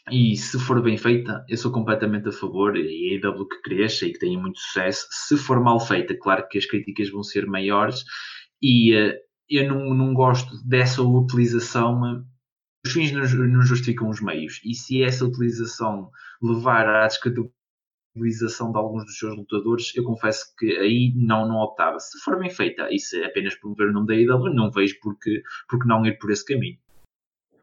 e 0.10 0.36
se 0.36 0.60
for 0.60 0.82
bem 0.82 0.98
feita, 0.98 1.46
eu 1.48 1.56
sou 1.56 1.72
completamente 1.72 2.28
a 2.28 2.32
favor, 2.32 2.76
e 2.76 3.22
a 3.24 3.28
AEW 3.30 3.48
que 3.48 3.62
cresça 3.62 4.06
e 4.06 4.14
que 4.14 4.20
tenha 4.20 4.40
muito 4.40 4.60
sucesso. 4.60 5.08
Se 5.12 5.38
for 5.38 5.62
mal 5.62 5.80
feita, 5.80 6.18
claro 6.20 6.48
que 6.50 6.58
as 6.58 6.66
críticas 6.66 7.10
vão 7.12 7.22
ser 7.22 7.46
maiores, 7.46 8.04
e 8.62 8.96
uh, 8.96 9.14
eu 9.48 9.68
não, 9.68 9.94
não 9.94 10.14
gosto 10.14 10.56
dessa 10.66 11.04
utilização. 11.04 12.26
Os 12.86 12.94
fins 12.94 13.12
não, 13.12 13.62
justificam 13.62 14.10
os 14.10 14.22
meios, 14.22 14.60
e 14.64 14.74
se 14.74 15.04
essa 15.04 15.26
utilização 15.26 16.10
levar 16.42 16.88
à 16.88 17.08
descredibilização 17.08 18.72
de 18.72 18.78
alguns 18.78 19.06
dos 19.06 19.18
seus 19.18 19.36
lutadores, 19.38 19.96
eu 19.96 20.04
confesso 20.04 20.46
que 20.58 20.78
aí 20.78 21.14
não, 21.16 21.48
não 21.48 21.58
optava. 21.58 22.00
Se 22.00 22.20
for 22.20 22.40
bem 22.40 22.50
feita 22.50 22.88
e 22.92 22.98
se 22.98 23.22
é 23.22 23.28
apenas 23.28 23.56
promover 23.56 23.90
o 23.90 23.94
nome 23.94 24.08
da 24.08 24.14
AEW, 24.14 24.54
não 24.54 24.72
vejo 24.72 24.98
porque, 25.02 25.44
porque 25.70 25.88
não 25.88 26.06
ir 26.06 26.18
por 26.18 26.32
esse 26.32 26.44
caminho. 26.44 26.78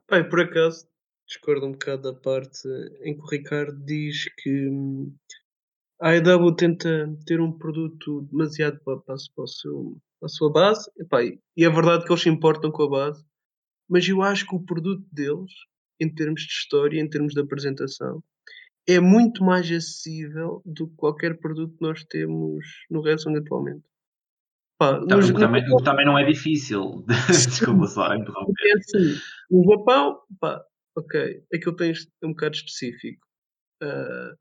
Bem, 0.08 0.26
por 0.28 0.40
acaso, 0.40 0.86
discordo 1.26 1.66
um 1.66 1.72
bocado 1.72 2.02
da 2.02 2.14
parte 2.14 2.68
em 3.02 3.14
que 3.14 3.20
o 3.20 3.26
Ricardo 3.26 3.76
diz 3.84 4.24
que 4.36 4.68
hum, 4.68 5.14
a 6.00 6.10
AEW 6.10 6.54
tenta 6.54 7.14
ter 7.26 7.40
um 7.40 7.52
produto 7.52 8.22
demasiado 8.30 8.78
para, 8.84 8.98
para, 8.98 9.16
para, 9.34 9.46
seu, 9.46 10.00
para 10.20 10.26
a 10.26 10.28
sua 10.28 10.50
base, 10.50 10.90
Epá, 10.96 11.22
e 11.22 11.64
é 11.64 11.68
verdade 11.68 12.04
que 12.04 12.12
eles 12.12 12.22
se 12.22 12.28
importam 12.28 12.70
com 12.70 12.84
a 12.84 12.88
base, 12.88 13.24
mas 13.88 14.08
eu 14.08 14.22
acho 14.22 14.46
que 14.46 14.54
o 14.54 14.64
produto 14.64 15.04
deles, 15.12 15.52
em 16.00 16.12
termos 16.12 16.42
de 16.42 16.52
história, 16.52 17.00
em 17.00 17.08
termos 17.08 17.34
de 17.34 17.40
apresentação, 17.40 18.22
é 18.86 19.00
muito 19.00 19.44
mais 19.44 19.70
acessível 19.70 20.62
do 20.64 20.88
que 20.88 20.96
qualquer 20.96 21.38
produto 21.38 21.76
que 21.76 21.82
nós 21.82 22.04
temos 22.04 22.64
no 22.90 23.00
wrestling 23.00 23.36
atualmente. 23.36 23.84
Pá, 24.78 24.98
também, 25.06 25.32
no, 25.32 25.38
também, 25.38 25.64
também, 25.84 26.06
não 26.06 26.18
é 26.18 26.24
difícil. 26.24 27.04
Desculpa 27.28 27.86
só 27.86 28.14
interromper. 28.14 28.54
É 28.64 28.72
assim, 28.78 29.20
no 29.50 29.64
Japão, 29.64 30.20
pá, 30.40 30.62
ok, 30.96 31.42
aquilo 31.52 31.76
tem 31.76 31.92
um 32.22 32.28
bocado 32.28 32.54
específico. 32.54 33.26
Uh, 33.82 34.36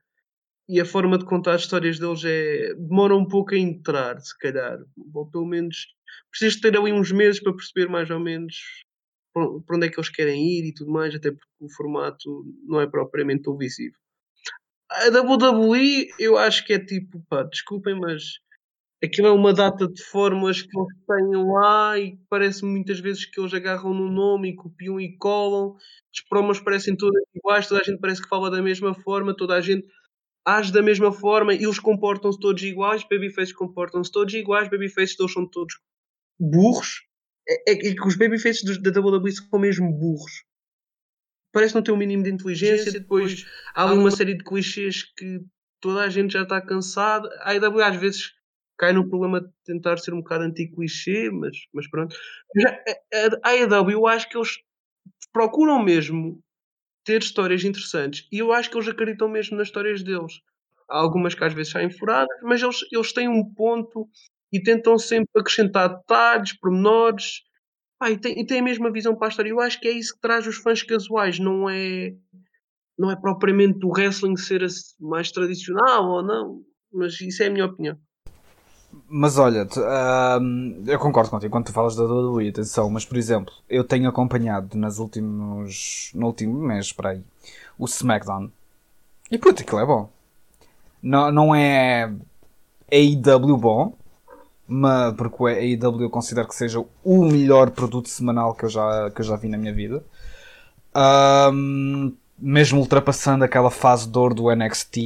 e 0.70 0.80
a 0.80 0.86
forma 0.86 1.18
de 1.18 1.25
contar 1.25 1.54
as 1.54 1.62
histórias 1.62 1.98
deles 1.98 2.24
é. 2.24 2.74
demora 2.75 3.16
um 3.16 3.27
pouco 3.27 3.56
a 3.56 3.58
entrar, 3.58 4.20
se 4.20 4.38
calhar. 4.38 4.77
Ou 5.13 5.30
pelo 5.30 5.46
menos 5.46 5.88
precisas 6.30 6.60
ter 6.60 6.77
ali 6.77 6.92
uns 6.94 7.12
meses 7.12 7.42
para 7.42 7.54
perceber 7.54 7.89
mais 7.89 8.10
ou 8.10 8.20
menos 8.20 8.56
para 9.65 9.75
onde 9.75 9.88
é 9.88 9.89
que 9.89 10.00
eles 10.00 10.10
querem 10.10 10.41
ir 10.41 10.67
e 10.67 10.74
tudo 10.74 10.91
mais, 10.91 11.13
até 11.15 11.32
porque 11.32 11.48
o 11.60 11.70
formato 11.70 12.46
não 12.65 12.82
é 12.82 12.88
propriamente 12.88 13.44
televisivo. 13.44 13.96
A 14.89 15.10
WWE 15.10 16.08
eu 16.20 16.38
acho 16.38 16.65
que 16.65 16.74
é 16.74 16.79
tipo, 16.79 17.22
pá, 17.29 17.44
desculpem, 17.44 18.00
mas 18.00 18.24
aquilo 19.03 19.27
é 19.27 19.32
uma 19.32 19.53
data 19.53 19.88
de 19.88 20.03
fórmulas 20.03 20.62
que 20.62 20.70
eles 20.77 20.96
têm 21.06 21.46
lá 21.46 22.00
e 22.00 22.17
parece 22.29 22.65
muitas 22.65 23.00
vezes 23.00 23.25
que 23.25 23.39
eles 23.39 23.53
agarram 23.53 23.94
no 23.94 24.10
nome 24.10 24.50
e 24.50 24.56
copiam 24.56 25.00
e 25.00 25.17
colam. 25.17 25.75
As 26.13 26.22
promos 26.27 26.60
parecem 26.60 26.96
todas 26.96 27.22
iguais, 27.36 27.67
toda 27.67 27.82
a 27.82 27.84
gente 27.84 28.00
parece 28.00 28.22
que 28.22 28.29
fala 28.29 28.50
da 28.50 28.62
mesma 28.62 28.94
forma, 28.94 29.36
toda 29.36 29.56
a 29.56 29.62
gente 29.62 29.86
age 30.46 30.72
da 30.72 30.82
mesma 30.82 31.12
forma 31.12 31.53
e 31.53 31.63
eles 31.63 31.77
comportam-se 31.77 32.39
todos 32.39 32.63
iguais, 32.63 33.03
babyfaces 33.03 33.53
comportam-se 33.53 34.10
todos 34.10 34.34
iguais, 34.34 34.70
babyfaces 34.70 35.17
todos 35.17 35.34
são 35.34 35.46
todos 35.46 35.77
burros. 36.39 37.01
É, 37.48 37.72
é 37.72 37.96
que 37.96 38.08
os 38.08 38.18
babyfaces 38.18 38.63
da 38.82 39.01
WWE 39.01 39.32
são 39.32 39.60
mesmo 39.60 39.92
burros. 39.92 40.44
Parece 41.54 41.74
não 41.74 41.82
ter 41.82 41.92
um 41.92 41.98
mínimo 41.98 42.24
de 42.24 42.30
inteligência. 42.30 42.92
Depois 42.92 43.46
há 43.74 43.89
ali 43.89 43.98
uma 43.98 44.12
série 44.12 44.36
de 44.36 44.44
clichês 44.44 45.04
que 45.04 45.42
toda 45.80 46.01
a 46.01 46.10
gente 46.10 46.34
já 46.34 46.44
está 46.44 46.62
cansada. 46.62 47.30
A 47.42 47.54
IW 47.56 47.82
às 47.82 47.96
vezes 47.96 48.34
cai 48.77 48.94
no 48.94 49.08
problema 49.10 49.42
de 49.42 49.50
tentar 49.66 49.98
ser 49.98 50.13
um 50.13 50.22
bocado 50.22 50.44
anti-clichê, 50.44 51.32
mas, 51.32 51.58
mas 51.74 51.89
pronto. 51.89 52.16
Já, 52.56 52.84
a, 53.44 53.50
a 53.50 53.51
AEW, 53.51 53.92
eu 53.92 54.08
acho 54.08 54.30
que 54.30 54.38
eles 54.38 54.60
procuram 55.32 55.82
mesmo 55.84 56.44
ter 57.04 57.22
histórias 57.22 57.63
interessantes 57.63 58.27
e 58.32 58.39
eu 58.39 58.51
acho 58.51 58.70
que 58.70 58.77
eles 58.77 58.88
acreditam 58.88 59.30
mesmo 59.30 59.58
nas 59.58 59.68
histórias 59.68 60.04
deles. 60.04 60.42
Há 60.89 60.98
algumas 60.98 61.34
que 61.34 61.44
às 61.44 61.54
vezes 61.54 61.72
saem 61.72 61.89
furadas, 61.89 62.38
mas 62.44 62.62
eles, 62.62 62.80
eles 62.92 63.13
têm 63.13 63.27
um 63.27 63.44
ponto 63.54 64.08
e 64.51 64.62
tentam 64.62 64.98
sempre 64.98 65.30
acrescentar 65.36 65.89
detalhes, 65.89 66.58
pormenores. 66.58 67.42
Ah, 68.00 68.12
e, 68.12 68.18
tem, 68.18 68.39
e 68.39 68.46
tem 68.46 68.60
a 68.60 68.63
mesma 68.63 68.92
visão 68.92 69.16
para 69.16 69.27
a 69.27 69.30
história. 69.30 69.50
Eu 69.50 69.60
acho 69.60 69.80
que 69.80 69.88
é 69.88 69.92
isso 69.92 70.13
que 70.13 70.22
traz 70.22 70.46
os 70.46 70.58
fãs 70.58 70.84
casuais, 70.84 71.39
não 71.39 71.70
é, 71.70 72.13
não 72.98 73.12
é 73.12 73.16
propriamente 73.16 73.86
o 73.86 73.89
wrestling 73.89 74.38
ser 74.38 74.66
mais 75.00 75.32
tradicional 75.32 76.08
ou 76.08 76.24
não, 76.24 76.62
mas 76.92 77.20
isso 77.20 77.44
é 77.44 77.48
a 77.48 77.51
minha 77.51 77.66
opinião. 77.66 77.98
Mas 79.10 79.38
olha, 79.38 79.66
tu, 79.66 79.80
eu 80.86 81.00
concordo 81.00 81.30
contigo 81.30 81.51
quando 81.51 81.66
tu 81.66 81.74
falas 81.74 81.96
da 81.96 82.04
WWE, 82.04 82.50
atenção, 82.50 82.89
mas 82.89 83.06
por 83.06 83.18
exemplo, 83.18 83.54
eu 83.70 83.84
tenho 83.84 84.10
acompanhado 84.10 84.77
nas 84.77 84.98
últimos, 84.98 86.12
no 86.13 86.27
último 86.27 86.60
mês, 86.60 86.92
para 86.92 87.12
aí, 87.12 87.24
o 87.77 87.86
SmackDown. 87.86 88.50
E 89.30 89.38
puta, 89.38 89.62
aquilo 89.62 89.80
é 89.80 89.86
bom. 89.86 90.10
Não, 91.01 91.32
não 91.32 91.56
é 91.56 92.12
AEW 92.92 93.58
bom, 93.58 93.96
mas, 94.67 95.15
porque 95.15 95.36
o 95.39 95.47
AEW 95.47 96.01
eu 96.01 96.09
considero 96.09 96.47
que 96.47 96.55
seja 96.55 96.83
o 97.03 97.25
melhor 97.25 97.71
produto 97.71 98.09
semanal 98.09 98.53
que 98.53 98.65
eu 98.65 98.69
já, 98.69 99.09
que 99.12 99.21
eu 99.21 99.25
já 99.25 99.36
vi 99.38 99.47
na 99.47 99.57
minha 99.57 99.74
vida. 99.74 100.03
Um, 100.95 102.13
mesmo 102.38 102.79
ultrapassando 102.79 103.43
aquela 103.43 103.71
fase 103.71 104.09
de 104.09 104.17
ouro 104.17 104.36
do 104.36 104.53
NXT 104.53 104.97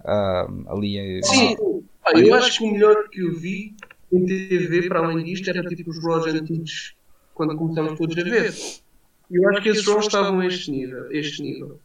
uh, 0.00 0.72
ali. 0.72 1.20
Sim, 1.22 1.56
ah, 2.04 2.18
eu 2.18 2.34
acho 2.34 2.58
que 2.58 2.64
o 2.64 2.72
melhor 2.72 3.08
que 3.10 3.20
eu 3.20 3.34
vi 3.34 3.74
em 4.12 4.24
TV, 4.24 4.88
para 4.88 5.00
além 5.00 5.24
disto, 5.24 5.48
era 5.48 5.62
tipo 5.68 5.90
os 5.90 6.02
Raws 6.02 6.26
antigos, 6.26 6.94
quando 7.34 7.56
começamos 7.56 7.98
todos 7.98 8.16
a 8.16 8.22
ver. 8.22 8.54
Eu 9.30 9.48
acho 9.50 9.62
que 9.62 9.68
esses 9.68 9.86
Raws 9.86 10.06
estavam 10.06 10.40
a 10.40 10.46
este 10.46 10.70
nível. 10.70 11.10
Este 11.10 11.42
nível. 11.42 11.80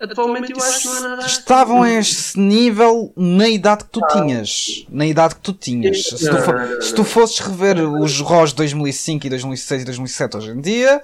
Atualmente 0.00 0.52
eu 0.52 0.62
acho 0.62 0.80
que 0.80 0.86
não 0.86 0.96
há 0.96 1.00
nada. 1.00 1.26
Estavam 1.26 1.82
a 1.82 1.90
este 1.90 2.38
nível 2.38 3.12
na 3.16 3.48
idade 3.48 3.84
que 3.84 3.90
tu 3.90 4.00
ah. 4.04 4.08
tinhas. 4.08 4.84
Na 4.88 5.06
idade 5.06 5.36
que 5.36 5.40
tu 5.40 5.52
tinhas. 5.52 6.04
Se 6.04 6.28
tu, 6.28 6.38
for, 6.38 6.82
se 6.82 6.94
tu 6.94 7.04
fosses 7.04 7.38
rever 7.38 7.78
os 7.78 8.20
Raws 8.20 8.50
de 8.50 8.56
2005 8.56 9.26
e 9.26 9.30
2006 9.30 9.82
e 9.82 9.84
2007 9.84 10.36
hoje 10.36 10.50
em 10.50 10.60
dia. 10.60 11.00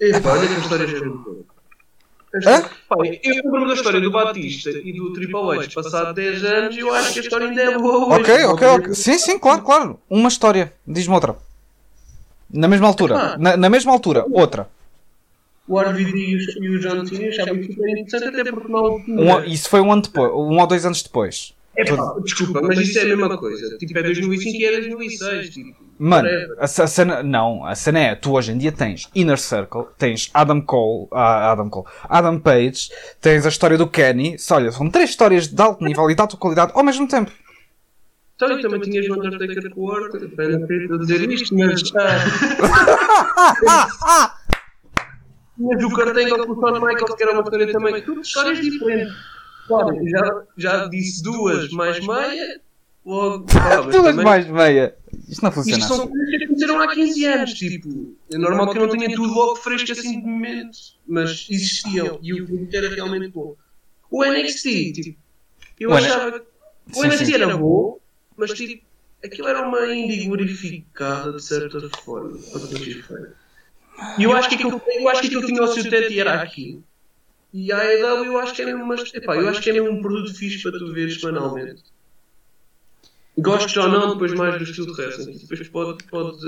Epá, 0.00 0.32
olha 0.32 0.46
que 0.48 0.54
a 0.54 0.58
história 0.58 0.86
já 0.86 0.98
Hã? 2.46 2.62
eu 3.22 3.34
lembro 3.34 3.66
da 3.66 3.74
história 3.74 4.00
do 4.00 4.10
Batista 4.10 4.70
e 4.70 4.92
do 4.92 5.12
Triple 5.14 5.58
H 5.58 5.68
passado 5.74 6.14
10 6.14 6.44
anos 6.44 6.76
e 6.76 6.80
eu 6.80 6.94
acho 6.94 7.12
que 7.14 7.20
a 7.20 7.22
história 7.22 7.48
ainda 7.48 7.62
é 7.62 7.78
boa 7.78 8.06
hoje. 8.06 8.20
Ok, 8.20 8.44
ok, 8.44 8.68
ok. 8.68 8.94
Sim, 8.94 9.18
sim, 9.18 9.38
claro, 9.38 9.62
claro. 9.62 9.98
Uma 10.10 10.28
história. 10.28 10.72
Diz-me 10.86 11.14
outra. 11.14 11.36
Na 12.52 12.68
mesma 12.68 12.86
altura. 12.86 13.16
Ah. 13.16 13.38
Na, 13.38 13.56
na, 13.56 13.70
mesma 13.70 13.92
altura, 13.92 14.24
outra. 14.30 14.68
O 15.68 15.78
RVD 15.78 16.38
e 16.60 16.68
o 16.70 16.80
John 16.80 17.04
Cena 17.04 17.28
achavam 17.28 17.60
que 17.60 17.74
foi 17.74 17.90
interessante 17.90 18.40
até 18.40 18.50
porque 18.50 18.72
não. 18.72 18.96
Um, 18.96 19.44
isso 19.44 19.68
foi 19.68 19.80
um 19.80 19.92
ano 19.92 20.02
depois, 20.02 20.32
um 20.32 20.58
ou 20.58 20.66
dois 20.66 20.86
anos 20.86 21.02
depois. 21.02 21.54
É 21.76 21.84
pá, 21.84 22.14
desculpa, 22.24 22.60
mas 22.60 22.78
isso 22.80 22.98
é 22.98 23.02
a 23.02 23.16
mesma 23.16 23.38
coisa. 23.38 23.78
Tipo, 23.78 23.98
é 23.98 24.02
2005 24.02 24.56
e 24.56 24.64
é 24.64 24.80
2006. 24.80 25.50
Tipo. 25.50 25.76
Mano, 25.96 26.28
a, 26.58 26.64
a, 26.64 26.66
cena. 26.66 27.22
Não, 27.22 27.64
a 27.64 27.74
cena 27.76 28.00
é: 28.00 28.14
tu 28.16 28.32
hoje 28.32 28.50
em 28.50 28.58
dia 28.58 28.72
tens 28.72 29.08
Inner 29.14 29.38
Circle, 29.38 29.84
tens 29.96 30.28
Adam 30.34 30.60
Cole, 30.60 31.06
ah, 31.12 31.52
Adam 31.52 31.70
Cole, 31.70 31.86
Adam 32.02 32.40
Page, 32.40 32.90
tens 33.20 33.46
a 33.46 33.48
história 33.48 33.78
do 33.78 33.86
Kenny. 33.86 34.36
Olha, 34.50 34.72
são 34.72 34.90
três 34.90 35.10
histórias 35.10 35.46
de 35.46 35.62
alto 35.62 35.84
nível 35.84 36.10
e 36.10 36.16
de 36.16 36.20
alta 36.20 36.36
qualidade 36.36 36.72
ao 36.74 36.82
mesmo 36.82 37.06
tempo. 37.06 37.30
Então, 38.34 38.58
e 38.58 38.62
também 38.62 38.80
tinhas 38.80 39.08
o 39.08 39.14
Undertaker 39.14 39.70
com 39.70 39.80
o 39.80 39.84
Orton, 39.84 40.30
para 40.34 40.98
dizer 40.98 41.30
isto, 41.30 41.54
mas. 41.56 41.82
Ah, 43.66 44.34
tinhas 45.58 45.84
o 45.84 45.90
Cartangle 45.94 46.46
com 46.46 46.52
o 46.52 46.60
Shawn 46.60 46.80
Michaels, 46.80 47.14
que 47.14 47.22
era 47.22 47.32
uma 47.32 47.42
história 47.42 47.72
também. 47.72 48.02
Tudo 48.02 48.20
histórias 48.22 48.60
diferentes. 48.60 49.14
Claro, 49.66 49.94
já, 50.08 50.42
já 50.56 50.86
disse 50.86 51.22
duas 51.22 51.70
mais 51.72 51.98
meia 52.06 52.60
logo. 53.04 53.44
és 53.86 53.96
também- 54.02 54.24
mais 54.24 54.46
meia. 54.48 54.96
Isto 55.28 55.42
não 55.42 55.52
funciona 55.52 55.78
Isto 55.78 55.92
assim. 55.92 56.02
são 56.02 56.08
coisas 56.10 56.28
que 56.30 56.44
aconteceram 56.44 56.80
há 56.80 56.94
15 56.94 57.24
anos, 57.26 57.54
tipo, 57.54 58.16
é 58.32 58.38
normal 58.38 58.70
que 58.72 58.78
eu 58.78 58.86
não 58.86 58.96
tenha 58.96 59.14
tudo 59.14 59.32
logo 59.32 59.56
fresco 59.56 59.92
assim 59.92 60.20
de 60.20 60.26
momento, 60.26 60.78
mas 61.06 61.46
existiam 61.50 62.18
e 62.22 62.32
o 62.40 62.46
produto 62.46 62.74
era 62.74 62.88
realmente 62.94 63.28
bom. 63.32 63.54
O 64.10 64.24
NXT, 64.24 64.92
tipo, 64.92 65.18
eu 65.80 65.90
O 65.90 65.98
N- 65.98 66.06
achava 66.06 66.30
que 66.40 66.46
o 66.90 66.94
Sim, 67.02 67.08
NXT 67.08 67.24
sim. 67.26 67.34
era 67.34 67.56
bom, 67.56 67.98
mas 68.36 68.52
tipo, 68.52 68.82
aquilo 69.24 69.48
era 69.48 69.66
uma 69.66 69.86
indie 69.94 70.26
glorificada 70.26 71.32
de 71.32 71.42
certa 71.42 71.80
forma, 72.04 72.38
para. 72.52 73.32
E 74.18 74.22
eu 74.24 74.32
acho 74.32 74.48
que 74.48 74.54
aquilo, 74.56 74.80
eu 74.86 75.08
acho 75.08 75.20
que 75.20 75.26
aquilo 75.26 75.46
tinha 75.46 75.62
o 75.62 75.68
seu 75.68 75.88
teto 75.88 76.12
e 76.12 76.20
era 76.20 76.42
aqui. 76.42 76.80
E 77.52 77.72
a 77.72 77.78
AEW 77.78 78.24
eu 78.24 78.38
acho 78.38 78.54
que 78.54 78.62
é 78.62 78.66
mesmo, 78.66 78.86
mas, 78.86 79.12
epá, 79.14 79.36
eu 79.36 79.48
acho 79.48 79.60
que 79.60 79.70
é 79.70 79.72
mesmo 79.72 79.90
um 79.90 80.02
produto 80.02 80.34
fixe 80.34 80.62
para 80.62 80.78
tu 80.78 80.92
ver 80.92 81.10
semanalmente. 81.10 81.82
Gostes 83.38 83.76
ou 83.76 83.88
não, 83.88 84.12
depois 84.14 84.32
mais 84.34 84.58
do 84.58 84.64
estilo 84.64 84.94
de 84.94 85.00
wrestling. 85.00 85.38
Depois 85.38 85.68
pode, 85.68 86.04
pode... 86.04 86.38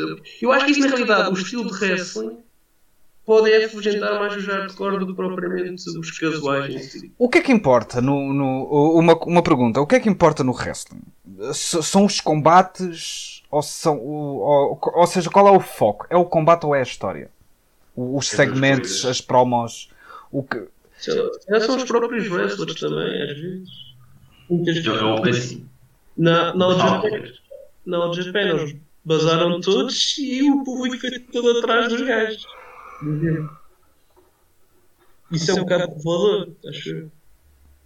Eu 0.43 0.53
acho 0.53 0.65
que 0.67 0.73
isso 0.73 0.81
na 0.81 0.89
realidade, 0.89 1.31
o 1.31 1.35
estilo 1.35 1.67
de 1.67 1.73
wrestling 1.73 2.39
pode 3.25 3.53
é 3.53 3.65
afugentar 3.65 4.19
mais 4.19 4.37
os 4.37 4.45
hardcore 4.45 4.99
do 4.99 5.07
que 5.07 5.15
propriamente 5.15 5.89
os 5.89 6.19
casuais 6.19 6.75
em 6.75 6.79
si. 6.83 7.13
O 7.17 7.29
que 7.29 7.39
é 7.39 7.43
que 7.43 7.53
importa 7.53 8.01
no, 8.01 8.33
no- 8.33 8.99
uma, 8.99 9.15
uma 9.25 9.43
pergunta, 9.43 9.81
o 9.81 9.87
que 9.87 9.95
é 9.95 10.01
que 10.01 10.09
importa 10.09 10.43
no 10.43 10.53
wrestling? 10.53 11.03
S- 11.51 11.81
são 11.85 12.05
os 12.05 12.21
combates 12.21 13.43
ou 13.51 13.63
são 13.63 13.97
o- 13.99 14.39
ou, 14.41 14.81
ou 14.95 15.07
seja, 15.07 15.31
qual 15.31 15.47
é 15.47 15.53
o 15.53 15.61
foco? 15.61 16.07
É 16.11 16.17
o 16.17 16.25
combate 16.25 16.67
ou 16.67 16.75
é 16.75 16.81
a 16.81 16.83
história? 16.83 17.31
Os 18.03 18.29
segmentos, 18.29 19.05
as 19.05 19.21
promos, 19.21 19.91
o 20.31 20.43
que 20.43 20.67
já 21.49 21.61
são 21.61 21.77
os 21.77 21.85
próprios 21.85 22.29
wrestlers 22.29 22.75
também, 22.79 23.23
às 23.23 23.39
vezes. 23.39 23.69
Muitas 24.49 25.37
assim, 25.37 25.69
Na, 26.17 26.55
na, 26.55 26.75
Japan, 26.75 27.33
na 27.87 27.97
All 27.99 28.13
Japan 28.13 28.41
eles 28.41 28.77
basaram 29.05 29.61
todos 29.61 30.19
e 30.19 30.43
o 30.51 30.63
público 30.63 30.99
foi 30.99 31.19
todo 31.21 31.59
atrás 31.59 31.89
dos 31.89 32.03
gajos. 32.03 32.47
Isso 35.31 35.51
é 35.51 35.55
um 35.55 35.61
bocado 35.61 35.95
revelador, 35.95 36.49
acho 36.69 36.91
eu. 36.91 37.11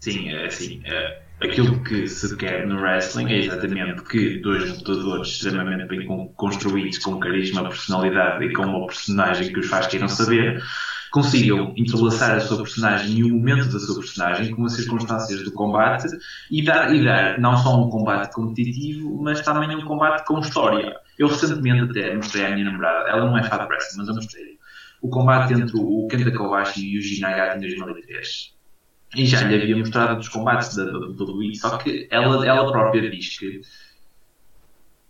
Sim, 0.01 0.31
é 0.31 0.47
assim. 0.47 0.83
é, 0.85 1.23
aquilo 1.41 1.83
que 1.85 2.09
se 2.09 2.37
quer 2.37 2.67
no 2.67 2.81
wrestling 2.81 3.31
é 3.33 3.39
exatamente 3.39 4.03
que 4.05 4.39
dois 4.41 4.69
lutadores 4.79 5.29
extremamente 5.29 5.87
bem 5.89 6.07
con- 6.07 6.29
construídos, 6.35 6.99
com 6.99 7.19
carisma, 7.21 7.69
personalidade 7.69 8.45
e 8.45 8.53
com 8.53 8.63
uma 8.65 8.87
personagem 8.87 9.53
que 9.53 9.61
os 9.61 9.67
faz 9.67 9.87
queiram 9.87 10.09
saber, 10.09 10.63
consigam 11.11 11.73
entrelaçar 11.77 12.37
a 12.37 12.41
sua 12.41 12.59
personagem 12.63 13.19
e 13.19 13.25
o 13.25 13.29
momento 13.29 13.71
da 13.73 13.79
sua 13.79 13.97
personagem 14.01 14.51
com 14.55 14.65
as 14.65 14.75
circunstâncias 14.75 15.45
do 15.45 15.53
combate 15.53 16.07
e 16.51 16.63
dar, 16.65 16.95
e 16.95 17.05
dar 17.05 17.39
não 17.39 17.57
só 17.57 17.85
um 17.85 17.91
combate 17.91 18.33
competitivo, 18.33 19.23
mas 19.23 19.41
também 19.43 19.77
um 19.77 19.85
combate 19.85 20.25
com 20.27 20.41
história. 20.41 20.97
Eu 21.19 21.29
recentemente 21.29 21.91
até 21.91 22.15
mostrei 22.17 22.47
à 22.47 22.51
minha 22.51 22.65
namorada, 22.65 23.09
ela 23.11 23.27
não 23.27 23.39
é 23.39 23.45
fã 23.45 23.59
de 23.59 23.65
wrestling, 23.67 23.99
mas 23.99 24.09
eu 24.09 24.15
mostrei 24.15 24.59
o 25.03 25.09
combate 25.11 25.53
entre 25.53 25.77
o 25.77 26.07
Kenta 26.09 26.33
Kobashi 26.33 26.81
e 26.81 26.95
o 26.95 26.97
Yuji 26.99 27.21
Nagata 27.21 27.59
em 27.59 27.61
2003 27.61 28.54
e 29.15 29.27
já 29.27 29.43
lhe 29.43 29.55
havia 29.55 29.77
mostrado 29.77 30.17
dos 30.17 30.29
combates 30.29 30.77
da 30.77 30.85
WWE, 30.85 31.55
só 31.57 31.77
que 31.79 32.09
ela, 32.11 32.47
ela 32.47 32.71
própria 32.71 33.11
diz 33.11 33.39
que 33.39 33.61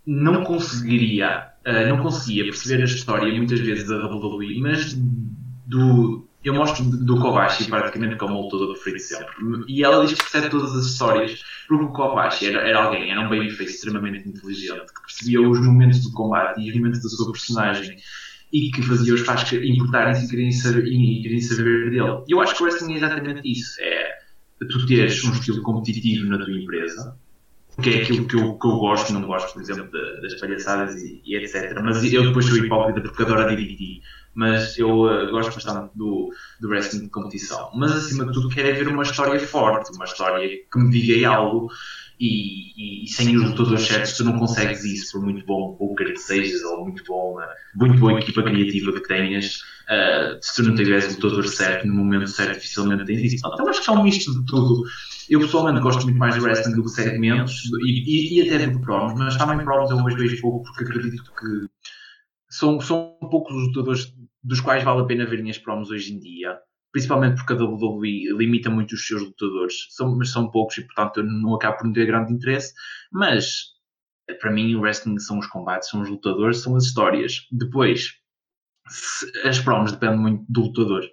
não 0.05 0.43
conseguiria, 0.43 1.47
ah, 1.65 1.85
não 1.87 1.97
conseguia 1.97 2.43
perceber 2.43 2.83
a 2.83 2.85
história 2.85 3.33
muitas 3.33 3.59
vezes 3.59 3.87
da 3.87 4.05
WWE, 4.07 4.59
mas 4.61 4.93
do. 5.65 6.27
Eu 6.43 6.53
mostro 6.53 6.83
do 6.85 7.19
Kobashi 7.19 7.63
praticamente 7.65 8.17
como 8.17 8.35
o 8.35 8.43
lutador 8.43 8.73
preferido 8.73 9.01
sempre. 9.01 9.33
E 9.67 9.83
ela 9.83 10.05
diz 10.05 10.13
que 10.13 10.21
percebe 10.21 10.49
todas 10.49 10.75
as 10.75 10.85
histórias, 10.85 11.43
porque 11.67 11.85
o 11.85 11.89
Kobashi 11.89 12.45
era, 12.45 12.61
era 12.61 12.83
alguém, 12.83 13.09
era 13.09 13.19
um 13.21 13.29
babyface 13.29 13.73
extremamente 13.73 14.29
inteligente, 14.29 14.85
que 14.93 15.01
percebia 15.01 15.41
os 15.41 15.59
momentos 15.65 16.03
do 16.03 16.11
combate 16.11 16.61
e 16.61 16.69
os 16.69 16.77
momentos 16.77 17.01
da 17.01 17.09
sua 17.09 17.31
personagem 17.31 17.97
e 18.53 18.69
que 18.71 18.81
fazia 18.83 19.13
os 19.13 19.21
fãs 19.21 19.51
importarem-se 19.51 20.25
e 20.25 20.29
quererem 20.29 20.51
saber, 20.51 20.85
e 20.85 21.21
quererem 21.23 21.41
saber 21.41 21.89
dele. 21.89 22.23
Eu 22.27 22.39
acho 22.39 22.55
que 22.55 22.61
o 22.61 22.65
wrestling 22.65 22.93
é 22.93 22.97
exatamente 22.97 23.41
isso. 23.43 23.81
É 23.81 23.94
tu 24.59 24.85
teres 24.87 25.23
um 25.23 25.31
estilo 25.33 25.61
competitivo 25.63 26.27
na 26.27 26.37
tua 26.43 26.51
empresa, 26.53 27.17
que 27.81 27.89
é 27.89 28.01
aquilo 28.03 28.25
que 28.27 28.35
eu, 28.35 28.57
que 28.57 28.67
eu 28.67 28.77
gosto, 28.77 29.11
não 29.13 29.23
gosto, 29.27 29.53
por 29.53 29.61
exemplo, 29.61 29.91
da- 29.91 30.21
das 30.21 30.39
palhaçadas 30.39 30.95
e, 31.01 31.21
e 31.25 31.35
etc. 31.35 31.79
Mas 31.83 32.03
eu 32.11 32.23
depois 32.27 32.45
sou 32.45 32.57
hipócrita 32.57 33.01
porque 33.01 33.23
adoro 33.23 33.49
DDT. 33.49 34.01
Mas 34.33 34.77
eu 34.77 35.09
eh, 35.09 35.31
gosto 35.31 35.53
bastante 35.55 35.91
do, 35.97 36.29
do 36.59 36.67
wrestling 36.69 37.03
de 37.03 37.09
competição. 37.09 37.71
Mas 37.75 37.93
acima 37.93 38.25
de 38.25 38.33
tudo 38.33 38.49
quero 38.49 38.67
é 38.67 38.73
ver 38.73 38.87
uma 38.89 39.03
história 39.03 39.39
forte, 39.39 39.93
uma 39.95 40.05
história 40.05 40.47
que 40.49 40.79
me 40.79 40.89
diga 40.89 41.29
algo 41.29 41.69
e, 42.19 43.01
e- 43.01 43.05
e 43.05 43.07
sem 43.07 43.35
os 43.37 43.43
lutadores 43.51 43.83
certos 43.87 44.17
tu 44.17 44.23
não 44.23 44.37
consegues 44.39 44.83
isso, 44.83 45.11
por 45.13 45.21
muito 45.25 45.45
bom 45.45 45.75
poker 45.75 46.13
que 46.13 46.19
sejas 46.19 46.61
ou 46.63 46.83
muito, 46.83 47.03
bom, 47.05 47.41
eh, 47.41 47.47
muito 47.75 47.97
boa 47.99 48.19
equipa 48.19 48.43
criativa 48.43 48.91
que 48.93 49.01
tenhas, 49.07 49.59
eh, 49.87 50.37
se 50.41 50.55
tu 50.55 50.67
não 50.67 50.75
tiveres 50.75 51.05
o 51.05 51.15
lutador 51.15 51.47
certo 51.47 51.87
no 51.87 51.93
momento 51.95 52.27
certo, 52.27 52.55
dificilmente 52.55 53.05
tens 53.05 53.33
isso. 53.33 53.47
Então 53.47 53.67
acho 53.67 53.83
que 53.83 53.89
é 53.89 53.93
um 53.93 54.03
misto 54.03 54.31
de 54.33 54.45
tudo. 54.45 54.83
Eu 55.29 55.39
pessoalmente 55.39 55.81
gosto 55.81 56.03
muito 56.03 56.17
mais 56.17 56.35
de 56.35 56.41
wrestling 56.41 56.75
do 56.75 56.83
que 56.83 56.89
segmentos 56.89 57.63
e, 57.83 58.39
e, 58.39 58.43
e 58.43 58.53
até 58.53 58.67
do 58.67 58.79
promos, 58.81 59.13
mas 59.17 59.35
também 59.37 59.63
promos 59.63 59.89
eu 59.91 59.97
hoje 59.97 60.17
vejo 60.17 60.41
pouco 60.41 60.63
porque 60.63 60.83
acredito 60.83 61.23
que 61.23 61.67
são, 62.49 62.79
são 62.79 63.17
poucos 63.29 63.55
os 63.55 63.67
lutadores 63.67 64.13
dos 64.43 64.61
quais 64.61 64.83
vale 64.83 65.01
a 65.01 65.05
pena 65.05 65.25
verem 65.25 65.49
as 65.49 65.57
promos 65.57 65.89
hoje 65.89 66.13
em 66.13 66.19
dia. 66.19 66.57
Principalmente 66.91 67.35
porque 67.35 67.53
a 67.53 67.57
WWE 67.57 68.37
limita 68.37 68.69
muito 68.69 68.93
os 68.93 69.05
seus 69.05 69.21
lutadores, 69.21 69.87
são, 69.89 70.15
mas 70.15 70.31
são 70.31 70.49
poucos 70.49 70.77
e 70.77 70.81
portanto 70.83 71.17
eu 71.17 71.25
não 71.25 71.55
acabo 71.55 71.77
por 71.77 71.85
não 71.85 71.93
ter 71.93 72.05
grande 72.05 72.31
interesse. 72.31 72.73
Mas 73.11 73.75
para 74.39 74.51
mim 74.51 74.73
o 74.75 74.81
wrestling 74.81 75.19
são 75.19 75.39
os 75.39 75.47
combates, 75.47 75.89
são 75.89 76.01
os 76.01 76.09
lutadores, 76.09 76.59
são 76.59 76.75
as 76.75 76.85
histórias. 76.85 77.47
Depois, 77.51 78.13
as 79.43 79.59
promos 79.59 79.91
dependem 79.91 80.19
muito 80.19 80.45
do 80.47 80.61
lutador. 80.61 81.03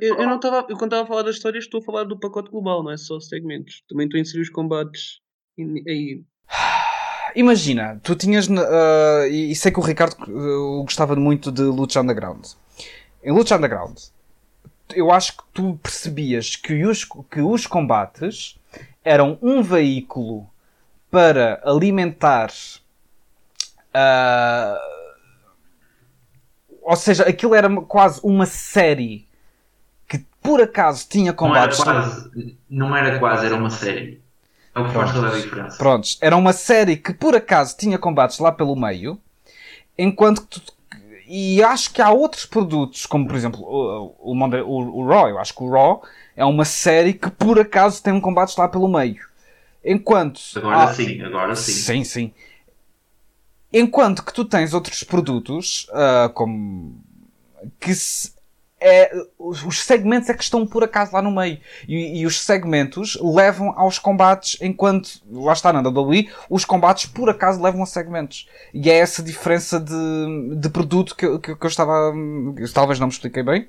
Eu, 0.00 0.16
eu 0.18 0.26
não 0.26 0.36
estava. 0.36 0.66
Eu 0.68 0.76
quando 0.76 0.92
estava 0.92 1.02
a 1.02 1.06
falar 1.06 1.22
das 1.22 1.36
histórias 1.36 1.64
estou 1.64 1.80
a 1.80 1.84
falar 1.84 2.04
do 2.04 2.18
pacote 2.18 2.50
global, 2.50 2.82
não 2.82 2.92
é 2.92 2.96
só 2.96 3.18
segmentos. 3.18 3.82
Também 3.88 4.06
estou 4.06 4.18
a 4.18 4.20
inserir 4.20 4.42
os 4.42 4.50
combates 4.50 5.20
aí. 5.58 6.22
Imagina, 7.34 8.00
tu 8.02 8.14
tinhas. 8.14 8.48
ah, 8.50 9.26
e 9.28 9.54
sei 9.54 9.72
que 9.72 9.80
o 9.80 9.82
Ricardo 9.82 10.16
ah, 10.20 10.82
gostava 10.82 11.16
muito 11.16 11.50
de 11.50 11.62
Lucha 11.62 12.00
Underground. 12.00 12.44
Em 13.22 13.32
Lucha 13.32 13.56
Underground, 13.56 13.98
eu 14.94 15.10
acho 15.10 15.36
que 15.36 15.42
tu 15.52 15.78
percebias 15.82 16.56
que 16.56 16.84
os, 16.84 17.04
que 17.04 17.40
os 17.40 17.66
combates 17.66 18.58
eram 19.04 19.38
um 19.42 19.62
veículo 19.62 20.48
para 21.10 21.60
alimentar. 21.64 22.52
ah, 23.92 24.99
ou 26.90 26.96
seja, 26.96 27.24
aquilo 27.24 27.54
era 27.54 27.68
quase 27.82 28.20
uma 28.22 28.46
série 28.46 29.26
que 30.08 30.18
por 30.42 30.60
acaso 30.60 31.06
tinha 31.08 31.32
Não 31.32 31.54
era 31.56 31.66
combates. 31.66 31.78
quase, 31.78 32.30
não 32.68 32.96
era 32.96 33.18
quase, 33.18 33.46
era 33.46 33.54
uma 33.56 33.70
série. 33.70 34.20
É 34.74 34.80
o 34.80 34.84
que 34.86 34.94
faz 34.94 35.12
toda 35.12 35.28
a 35.28 35.40
diferença. 35.40 35.78
Prontos, 35.78 36.18
era 36.20 36.36
uma 36.36 36.52
série 36.52 36.96
que 36.96 37.12
por 37.14 37.34
acaso 37.36 37.76
tinha 37.76 37.98
combates 37.98 38.38
lá 38.38 38.52
pelo 38.52 38.76
meio, 38.76 39.18
enquanto 39.98 40.42
que 40.46 40.60
tu- 40.60 40.72
e 41.26 41.62
acho 41.62 41.92
que 41.92 42.02
há 42.02 42.10
outros 42.10 42.44
produtos, 42.44 43.06
como 43.06 43.26
por 43.26 43.36
exemplo 43.36 43.60
o, 43.62 44.14
o, 44.18 44.34
o, 44.34 45.00
o 45.00 45.06
Raw, 45.08 45.28
eu 45.28 45.38
acho 45.38 45.54
que 45.54 45.62
o 45.62 45.70
Raw 45.70 46.02
é 46.36 46.44
uma 46.44 46.64
série 46.64 47.12
que 47.14 47.30
por 47.30 47.58
acaso 47.58 48.02
tem 48.02 48.20
combates 48.20 48.56
lá 48.56 48.68
pelo 48.68 48.88
meio. 48.88 49.24
Enquanto 49.84 50.40
Agora 50.56 50.76
há- 50.84 50.86
sim, 50.88 51.22
agora 51.22 51.54
sim. 51.56 51.72
Sim, 51.72 52.04
sim. 52.04 52.32
Enquanto 53.72 54.24
que 54.24 54.32
tu 54.32 54.44
tens 54.44 54.74
outros 54.74 55.04
produtos, 55.04 55.86
ah, 55.92 56.30
como 56.34 57.00
que 57.78 57.94
se- 57.94 58.32
é, 58.82 59.12
os 59.38 59.62
os 59.62 59.80
segmentos 59.82 60.30
é 60.30 60.34
que 60.34 60.42
estão 60.42 60.66
por 60.66 60.82
acaso 60.82 61.12
lá 61.12 61.20
no 61.20 61.30
meio. 61.30 61.60
E, 61.86 62.20
e 62.20 62.26
os 62.26 62.40
segmentos 62.40 63.18
levam 63.22 63.72
aos 63.78 63.98
combates, 63.98 64.56
enquanto, 64.60 65.20
lá 65.30 65.52
está 65.52 65.72
na 65.72 65.82
WWE, 65.82 66.30
os 66.48 66.64
combates 66.64 67.06
por 67.06 67.28
acaso 67.28 67.60
levam 67.62 67.82
a 67.82 67.86
segmentos. 67.86 68.48
E 68.72 68.90
é 68.90 68.94
essa 68.98 69.22
diferença 69.22 69.78
de, 69.78 70.56
de 70.56 70.68
produto 70.70 71.14
que, 71.14 71.38
que, 71.38 71.54
que 71.56 71.64
eu 71.66 71.68
estava. 71.68 72.12
eu 72.56 72.72
talvez 72.72 72.98
não 72.98 73.06
me 73.08 73.12
expliquei 73.12 73.42
bem, 73.42 73.68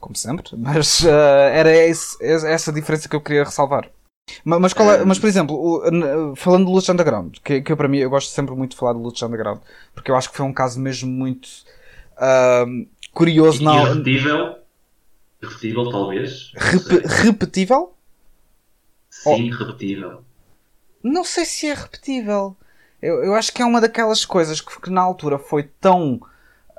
como 0.00 0.16
sempre, 0.16 0.50
mas 0.56 1.04
ah, 1.06 1.50
era 1.52 1.70
esse- 1.76 2.16
essa 2.24 2.72
diferença 2.72 3.08
que 3.08 3.16
eu 3.16 3.20
queria 3.20 3.44
ressalvar. 3.44 3.88
Ma- 4.44 4.58
Mas, 4.58 4.72
qual 4.72 4.90
é- 4.90 5.04
mas 5.04 5.18
por 5.18 5.28
exemplo, 5.28 5.54
o- 5.56 6.36
falando 6.36 6.66
de 6.66 6.72
Lucha 6.72 6.92
Underground, 6.92 7.36
que, 7.44 7.60
que 7.62 7.72
eu, 7.72 7.76
para 7.76 7.88
mim 7.88 7.98
eu 7.98 8.10
gosto 8.10 8.30
sempre 8.30 8.54
muito 8.54 8.72
de 8.72 8.76
falar 8.76 8.92
de 8.92 8.98
Lucha 8.98 9.26
Underground, 9.26 9.60
porque 9.94 10.10
eu 10.10 10.16
acho 10.16 10.30
que 10.30 10.36
foi 10.36 10.44
um 10.46 10.52
caso 10.52 10.80
mesmo 10.80 11.10
muito 11.10 11.48
ahm, 12.18 12.86
curioso, 13.12 13.62
não, 13.62 13.84
Irrepetível. 13.84 14.56
Irrepetível, 15.42 15.90
talvez. 15.90 16.52
Rep- 16.56 17.06
repetível? 17.06 17.94
Sim, 19.10 19.50
repetível. 19.50 20.22
Não 21.02 21.24
sei 21.24 21.44
se 21.44 21.66
é 21.68 21.74
repetível. 21.74 22.56
Eu, 23.00 23.22
eu 23.24 23.34
acho 23.34 23.52
que 23.52 23.62
é 23.62 23.64
uma 23.64 23.80
daquelas 23.80 24.24
coisas 24.24 24.60
que, 24.60 24.80
que 24.80 24.90
na 24.90 25.00
altura 25.02 25.38
foi 25.38 25.62
tão. 25.64 26.20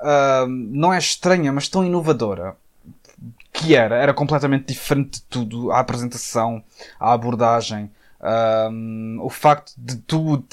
ahm, 0.00 0.68
não 0.70 0.92
é 0.92 0.98
estranha, 0.98 1.52
mas 1.52 1.68
tão 1.68 1.84
inovadora. 1.84 2.56
Que 3.58 3.74
era, 3.74 3.96
era 3.96 4.14
completamente 4.14 4.66
diferente 4.66 5.20
de 5.20 5.22
tudo. 5.22 5.70
A 5.70 5.80
apresentação, 5.80 6.62
a 6.98 7.12
abordagem, 7.12 7.90
Um, 8.20 9.20
o 9.22 9.30
facto 9.30 9.72
de 9.78 9.96
tu 9.98 10.44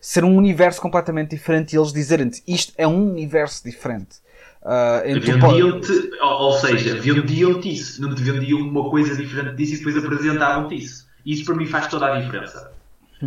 ser 0.00 0.22
um 0.22 0.36
universo 0.36 0.80
completamente 0.80 1.30
diferente 1.30 1.72
e 1.72 1.76
eles 1.76 1.92
dizerem-te 1.92 2.40
isto 2.46 2.72
é 2.78 2.86
um 2.86 3.10
universo 3.10 3.64
diferente. 3.64 4.22
Uh, 4.62 5.20
vendiam-te, 5.20 5.92
ou, 6.22 6.28
ou, 6.28 6.52
seja, 6.52 6.98
vendiam-te 6.98 7.70
isso, 7.70 8.00
não 8.00 8.14
te 8.14 8.22
vendiam 8.22 8.60
uma 8.60 8.88
coisa 8.88 9.14
diferente 9.14 9.56
disso 9.56 9.74
e 9.74 9.76
depois 9.78 9.96
apresentavam-te 9.96 10.76
isso. 10.76 11.06
Isso 11.26 11.44
para 11.44 11.54
mim 11.54 11.66
faz 11.66 11.88
toda 11.88 12.06
a 12.06 12.20
diferença. 12.20 12.72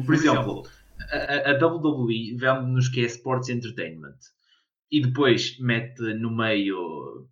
Por 0.06 0.15
exemplo, 0.15 0.63
a, 1.12 1.52
a 1.52 1.67
WWE 1.67 2.36
vende-nos 2.38 2.89
que 2.89 3.02
é 3.02 3.06
Sports 3.06 3.50
Entertainment 3.50 4.17
e 4.91 5.02
depois 5.02 5.58
mete 5.60 6.02
no 6.15 6.36
meio. 6.36 7.28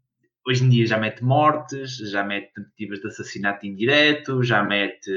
Hoje 0.48 0.64
em 0.64 0.70
dia 0.70 0.86
já 0.86 0.98
mete 0.98 1.24
mortes, 1.24 1.98
já 1.98 2.24
mete 2.24 2.54
tentativas 2.54 3.00
de 3.00 3.08
assassinato 3.08 3.66
indireto, 3.66 4.44
já 4.44 4.64
mete, 4.64 5.12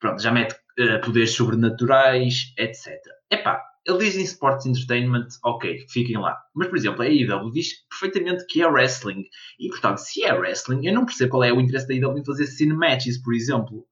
pronto, 0.00 0.22
já 0.22 0.32
mete 0.32 0.54
uh, 0.80 1.00
poderes 1.04 1.32
sobrenaturais, 1.32 2.52
etc. 2.56 2.96
Epá, 3.30 3.62
ele 3.86 3.98
diz 3.98 4.16
em 4.16 4.22
Sports 4.22 4.66
Entertainment, 4.66 5.28
ok, 5.44 5.86
fiquem 5.90 6.18
lá. 6.18 6.36
Mas, 6.54 6.68
por 6.68 6.76
exemplo, 6.76 7.02
a 7.02 7.04
AEW 7.04 7.52
diz 7.52 7.86
perfeitamente 7.88 8.46
que 8.46 8.62
é 8.62 8.66
wrestling. 8.66 9.24
E, 9.60 9.68
portanto, 9.68 9.98
se 9.98 10.24
é 10.24 10.32
wrestling, 10.32 10.86
eu 10.86 10.94
não 10.94 11.04
percebo 11.04 11.32
qual 11.32 11.44
é 11.44 11.52
o 11.52 11.60
interesse 11.60 11.86
da 11.86 11.94
AEW 11.94 12.18
em 12.18 12.24
fazer 12.24 12.46
cinematches, 12.46 13.22
por 13.22 13.34
exemplo 13.34 13.86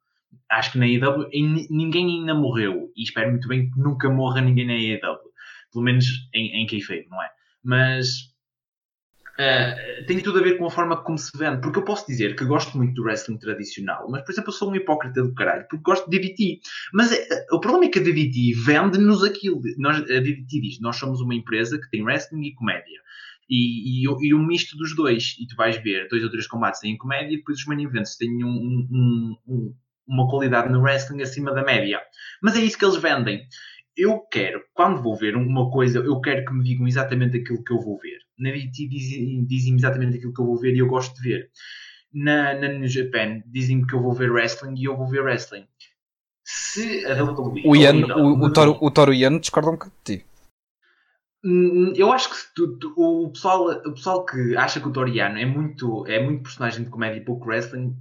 acho 0.50 0.72
que 0.72 0.78
na 0.78 0.86
AEW 0.86 1.28
ninguém 1.70 2.20
ainda 2.20 2.34
morreu 2.34 2.90
e 2.96 3.02
espero 3.02 3.30
muito 3.30 3.48
bem 3.48 3.70
que 3.70 3.78
nunca 3.78 4.08
morra 4.10 4.40
ninguém 4.40 4.66
na 4.66 4.74
AEW, 4.74 5.18
pelo 5.72 5.84
menos 5.84 6.06
em, 6.32 6.62
em 6.62 6.66
kayfabe, 6.66 7.06
não 7.08 7.22
é? 7.22 7.28
Mas 7.62 8.33
uh, 9.38 10.06
tem 10.06 10.20
tudo 10.20 10.38
a 10.38 10.42
ver 10.42 10.58
com 10.58 10.66
a 10.66 10.70
forma 10.70 11.02
como 11.02 11.18
se 11.18 11.36
vende, 11.36 11.60
porque 11.60 11.78
eu 11.78 11.84
posso 11.84 12.06
dizer 12.06 12.36
que 12.36 12.44
gosto 12.44 12.76
muito 12.76 12.94
do 12.94 13.02
wrestling 13.02 13.38
tradicional, 13.38 14.08
mas 14.10 14.22
por 14.22 14.32
exemplo 14.32 14.50
eu 14.50 14.54
sou 14.54 14.70
um 14.70 14.74
hipócrita 14.74 15.22
do 15.22 15.34
caralho, 15.34 15.66
porque 15.68 15.82
gosto 15.82 16.08
de 16.10 16.18
DDT, 16.18 16.60
mas 16.92 17.12
uh, 17.12 17.16
o 17.52 17.60
problema 17.60 17.86
é 17.86 17.88
que 17.88 17.98
a 17.98 18.02
DDT 18.02 18.54
vende-nos 18.64 19.22
aquilo, 19.24 19.60
nós, 19.78 19.98
a 19.98 20.02
DDT 20.02 20.60
diz, 20.60 20.80
nós 20.80 20.96
somos 20.96 21.20
uma 21.20 21.34
empresa 21.34 21.78
que 21.78 21.90
tem 21.90 22.02
wrestling 22.02 22.46
e 22.46 22.54
comédia, 22.54 23.04
e, 23.48 24.04
e, 24.04 24.28
e, 24.28 24.34
um 24.34 24.44
misto 24.46 24.76
dos 24.76 24.94
dois. 24.94 25.36
E 25.38 25.46
tu 25.46 25.56
vais 25.56 25.76
ver 25.76 26.08
dois 26.08 26.22
ou 26.22 26.30
três 26.30 26.46
combates 26.46 26.82
em 26.84 26.96
comédia 26.96 27.34
e 27.34 27.38
depois 27.38 27.58
os 27.58 27.66
main 27.66 27.82
events 27.82 28.16
têm 28.16 28.44
um, 28.44 28.48
um, 28.48 29.36
um, 29.46 29.74
uma 30.06 30.28
qualidade 30.28 30.72
no 30.72 30.80
wrestling 30.80 31.22
acima 31.22 31.52
da 31.52 31.62
média. 31.62 32.00
Mas 32.42 32.56
é 32.56 32.60
isso 32.60 32.78
que 32.78 32.84
eles 32.84 32.96
vendem. 32.96 33.42
Eu 33.96 34.20
quero, 34.30 34.60
quando 34.72 35.02
vou 35.02 35.16
ver 35.16 35.36
uma 35.36 35.70
coisa, 35.70 35.98
eu 36.00 36.20
quero 36.20 36.44
que 36.44 36.52
me 36.52 36.64
digam 36.64 36.86
exatamente 36.86 37.36
aquilo 37.36 37.62
que 37.62 37.72
eu 37.72 37.80
vou 37.80 37.98
ver. 37.98 38.18
Na 38.38 38.50
DT 38.50 38.88
dizem, 38.88 39.44
dizem 39.44 39.74
exatamente 39.74 40.16
aquilo 40.16 40.32
que 40.32 40.40
eu 40.40 40.46
vou 40.46 40.58
ver 40.58 40.74
e 40.74 40.78
eu 40.78 40.88
gosto 40.88 41.14
de 41.16 41.28
ver. 41.28 41.50
Na, 42.12 42.54
na 42.54 42.68
New 42.68 42.88
Japan 42.88 43.42
dizem 43.46 43.86
que 43.86 43.94
eu 43.94 44.02
vou 44.02 44.12
ver 44.12 44.30
wrestling 44.30 44.74
e 44.76 44.84
eu 44.84 44.96
vou 44.96 45.08
ver 45.08 45.22
wrestling. 45.22 45.66
Se 46.44 47.04
a 47.06 47.22
WWE. 47.22 47.62
O, 47.64 47.74
Ian, 47.74 48.06
o, 48.16 48.44
o, 48.44 48.52
Toro, 48.52 48.78
o 48.80 48.90
Toro 48.90 49.14
Ian 49.14 49.38
discorda 49.38 49.70
um 49.70 49.74
bocado 49.74 49.92
de 50.04 50.18
ti. 50.18 50.26
Hum, 51.44 51.92
eu 51.96 52.12
acho 52.12 52.30
que 52.30 52.36
tu, 52.54 52.78
tu, 52.78 52.94
o, 52.96 53.30
pessoal, 53.30 53.70
o 53.70 53.92
pessoal 53.92 54.24
que 54.24 54.56
acha 54.56 54.80
que 54.80 54.88
o 54.88 54.92
Toriano 54.92 55.38
é 55.38 55.44
muito, 55.44 56.06
é 56.06 56.22
muito 56.22 56.42
personagem 56.42 56.84
de 56.84 56.90
comédia 56.90 57.18
e 57.18 57.24
pouco 57.24 57.46
wrestling 57.46 57.96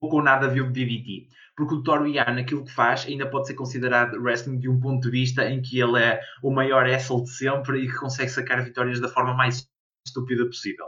pouco 0.00 0.16
ou 0.16 0.22
nada 0.22 0.48
viu 0.48 0.70
de 0.70 0.84
DDT. 0.84 1.28
Porque 1.58 1.74
o 1.74 1.82
Toru 1.82 2.06
Yano, 2.06 2.38
aquilo 2.38 2.64
que 2.64 2.70
faz, 2.70 3.04
ainda 3.04 3.28
pode 3.28 3.48
ser 3.48 3.54
considerado 3.54 4.14
wrestling 4.22 4.60
de 4.60 4.68
um 4.68 4.78
ponto 4.78 5.02
de 5.02 5.10
vista 5.10 5.44
em 5.44 5.60
que 5.60 5.80
ele 5.80 6.00
é 6.00 6.20
o 6.40 6.52
maior 6.52 6.86
asshole 6.86 7.24
de 7.24 7.30
sempre 7.30 7.80
e 7.80 7.88
que 7.88 7.96
consegue 7.96 8.30
sacar 8.30 8.64
vitórias 8.64 9.00
da 9.00 9.08
forma 9.08 9.34
mais 9.34 9.68
estúpida 10.06 10.46
possível. 10.46 10.86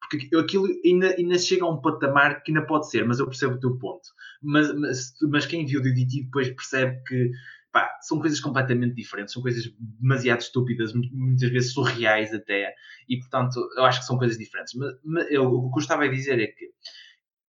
Porque 0.00 0.28
aquilo 0.36 0.66
ainda, 0.84 1.14
ainda 1.16 1.38
chega 1.38 1.64
a 1.64 1.70
um 1.70 1.80
patamar 1.80 2.42
que 2.42 2.50
ainda 2.50 2.66
pode 2.66 2.90
ser, 2.90 3.06
mas 3.06 3.20
eu 3.20 3.26
percebo 3.26 3.54
o 3.54 3.60
teu 3.60 3.78
ponto. 3.78 4.08
Mas, 4.42 4.74
mas, 4.74 5.12
mas 5.30 5.46
quem 5.46 5.64
viu 5.64 5.78
o 5.78 5.82
DDT 5.84 6.24
depois 6.24 6.50
percebe 6.50 7.00
que 7.06 7.30
pá, 7.70 7.88
são 8.00 8.18
coisas 8.18 8.40
completamente 8.40 8.96
diferentes, 8.96 9.32
são 9.32 9.40
coisas 9.40 9.72
demasiado 9.78 10.40
estúpidas, 10.40 10.92
muitas 10.94 11.48
vezes 11.48 11.72
surreais 11.72 12.34
até, 12.34 12.74
e 13.08 13.20
portanto 13.20 13.56
eu 13.76 13.84
acho 13.84 14.00
que 14.00 14.06
são 14.06 14.18
coisas 14.18 14.36
diferentes. 14.36 14.74
Mas, 14.74 14.94
mas 15.04 15.30
eu, 15.30 15.44
o 15.44 15.70
que 15.70 15.78
eu 15.78 15.82
estava 15.82 16.06
a 16.06 16.08
dizer 16.08 16.40
é 16.40 16.48
que 16.48 16.70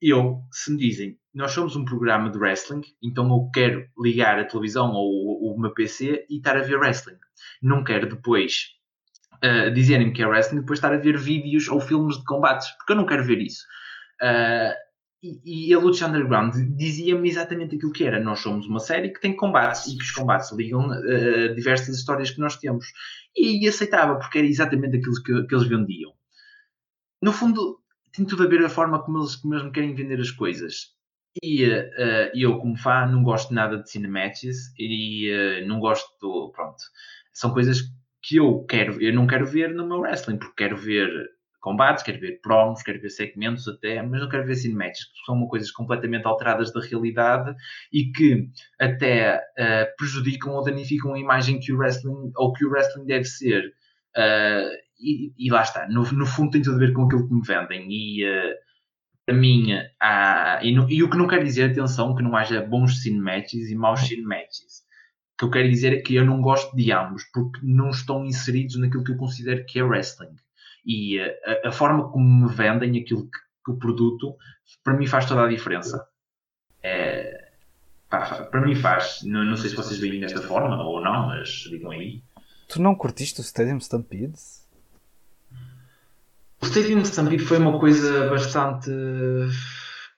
eu, 0.02 0.44
se 0.52 0.72
me 0.72 0.78
dizem, 0.78 1.19
nós 1.34 1.52
somos 1.52 1.76
um 1.76 1.86
programa 1.86 2.30
de 2.30 2.38
wrestling, 2.38 2.82
então 3.02 3.30
eu 3.30 3.50
quero 3.54 3.88
ligar 4.00 4.40
a 4.40 4.46
televisão 4.46 4.92
ou 4.92 5.54
o 5.54 5.60
meu 5.60 5.74
PC 5.74 6.26
e 6.30 6.38
estar 6.38 6.58
a 6.58 6.62
ver 6.62 6.78
wrestling. 6.80 7.18
Não 7.62 7.84
quero 7.84 8.10
depois 8.10 8.70
uh, 9.44 9.72
dizerem 9.72 10.12
que 10.12 10.22
é 10.22 10.28
wrestling 10.28 10.58
e 10.58 10.62
depois 10.62 10.80
estar 10.80 10.94
a 10.94 10.98
ver 10.98 11.18
vídeos 11.18 11.68
ou 11.68 11.80
filmes 11.80 12.18
de 12.18 12.26
combates, 12.26 12.70
porque 12.78 12.94
eu 12.94 12.98
não 12.98 13.06
quero 13.06 13.24
ver 13.24 13.40
isso. 13.40 13.64
Uh, 14.22 14.74
e, 15.22 15.68
e 15.70 15.74
a 15.74 15.80
Lucha 15.80 16.08
Underground 16.08 16.54
dizia-me 16.78 17.30
exatamente 17.30 17.76
aquilo 17.76 17.92
que 17.92 18.06
era. 18.06 18.20
Nós 18.20 18.40
somos 18.40 18.66
uma 18.66 18.80
série 18.80 19.10
que 19.10 19.20
tem 19.20 19.36
combates 19.36 19.88
e 19.88 19.98
que 19.98 20.04
os 20.04 20.12
combates 20.12 20.52
ligam 20.52 20.88
uh, 20.90 21.54
diversas 21.56 21.96
histórias 21.98 22.32
que 22.32 22.40
nós 22.40 22.58
temos. 22.58 22.86
E, 23.36 23.64
e 23.64 23.68
aceitava, 23.68 24.18
porque 24.18 24.40
era 24.40 24.48
exatamente 24.48 24.98
aquilo 24.98 25.22
que, 25.22 25.44
que 25.46 25.56
eles 25.56 25.68
vendiam. 25.68 26.12
No 27.22 27.34
fundo, 27.34 27.80
tem 28.14 28.26
tudo 28.26 28.44
a 28.44 28.48
ver 28.48 28.64
a 28.64 28.70
forma 28.70 29.04
como 29.04 29.20
eles, 29.20 29.36
como 29.36 29.54
eles 29.54 29.66
me 29.66 29.72
querem 29.72 29.94
vender 29.94 30.20
as 30.20 30.32
coisas. 30.32 30.98
E 31.44 31.66
uh, 31.66 32.32
eu, 32.34 32.58
como 32.60 32.78
fã, 32.78 33.06
não 33.06 33.24
gosto 33.24 33.54
nada 33.54 33.78
de 33.78 33.90
cinematches 33.90 34.74
e 34.78 35.30
uh, 35.32 35.68
não 35.68 35.80
gosto. 35.80 36.52
Pronto. 36.54 36.78
São 37.34 37.54
coisas 37.54 37.82
que 38.22 38.38
eu 38.38 38.66
quero, 38.66 39.02
eu 39.02 39.14
não 39.14 39.28
quero 39.28 39.46
ver 39.46 39.74
no 39.74 39.88
meu 39.88 40.00
wrestling, 40.00 40.38
porque 40.38 40.64
quero 40.64 40.78
ver 40.78 41.10
combates, 41.60 42.04
quero 42.04 42.20
ver 42.20 42.40
promos, 42.42 42.82
quero 42.82 43.02
ver 43.02 43.10
segmentos 43.10 43.68
até, 43.68 44.02
mas 44.02 44.22
não 44.22 44.30
quero 44.30 44.46
ver 44.46 44.56
cinematches, 44.56 45.06
porque 45.06 45.26
são 45.26 45.48
coisas 45.48 45.72
completamente 45.72 46.26
alteradas 46.26 46.72
da 46.74 46.82
realidade 46.82 47.54
e 47.92 48.12
que 48.12 48.50
até 48.80 49.38
uh, 49.38 49.96
prejudicam 49.98 50.54
ou 50.54 50.64
danificam 50.64 51.14
a 51.14 51.20
imagem 51.20 51.60
que 51.60 51.74
o 51.74 51.78
wrestling 51.78 52.32
ou 52.36 52.54
que 52.54 52.66
o 52.66 52.70
wrestling 52.70 53.06
deve 53.06 53.26
ser. 53.26 53.64
Uh, 54.18 54.72
e, 55.00 55.34
e, 55.38 55.52
lá 55.52 55.62
está, 55.62 55.88
no, 55.88 56.04
no, 56.12 56.26
fundo 56.26 56.52
tem 56.52 56.62
tudo 56.62 56.76
a 56.76 56.80
ver 56.80 56.92
com 56.92 57.04
aquilo 57.04 57.28
que 57.28 57.34
me 57.34 57.42
vendem 57.46 57.88
e 57.90 58.26
uh, 58.26 58.54
para 59.30 59.38
mim 59.38 59.68
há, 60.02 60.60
e, 60.64 60.74
no, 60.74 60.90
e, 60.90 61.04
o 61.04 61.10
que 61.10 61.16
não 61.16 61.28
quer 61.28 61.44
dizer, 61.44 61.70
atenção, 61.70 62.16
que 62.16 62.24
não 62.24 62.36
haja 62.36 62.66
bons 62.66 63.04
cinematches 63.04 63.70
e 63.70 63.76
maus 63.76 64.00
cinematches. 64.00 64.80
O 65.34 65.38
que 65.38 65.46
eu 65.46 65.52
quero 65.52 65.70
dizer 65.70 65.94
é 65.94 66.02
que 66.02 66.16
eu 66.16 66.26
não 66.26 66.42
gosto 66.42 66.76
de 66.76 66.92
ambos 66.92 67.24
porque 67.32 67.60
não 67.62 67.92
estão 67.92 68.26
inseridos 68.26 68.78
naquilo 68.78 69.04
que 69.04 69.12
eu 69.12 69.18
considero 69.18 69.64
que 69.68 69.78
é 69.78 69.84
wrestling 69.84 70.36
e 70.84 71.20
uh, 71.20 71.32
a, 71.64 71.68
a, 71.70 71.72
forma 71.72 72.10
como 72.12 72.48
me 72.48 72.52
vendem 72.52 73.00
aquilo 73.00 73.26
que, 73.26 73.38
que, 73.66 73.72
o 73.72 73.78
produto 73.78 74.36
para 74.84 74.98
mim 74.98 75.06
faz 75.06 75.28
toda 75.28 75.46
a 75.46 75.48
diferença. 75.48 76.08
É, 76.82 77.52
pá, 78.10 78.46
para 78.46 78.62
mim 78.62 78.74
faz, 78.74 79.22
não, 79.24 79.44
não 79.44 79.58
sei 79.58 79.70
se 79.70 79.76
vocês 79.76 80.00
veem 80.00 80.20
desta 80.20 80.42
forma 80.42 80.82
ou 80.84 81.04
não, 81.04 81.28
mas 81.28 81.50
digam 81.70 81.92
aí. 81.92 82.24
Tu 82.68 82.82
não 82.82 82.96
curtiste 82.96 83.42
o 83.42 83.44
Stadium 83.44 83.78
Stampede? 83.78 84.34
O 86.62 86.66
Stadium 86.66 87.02
Stampede 87.04 87.44
foi 87.44 87.58
uma 87.58 87.80
coisa 87.80 88.30
bastante. 88.30 88.92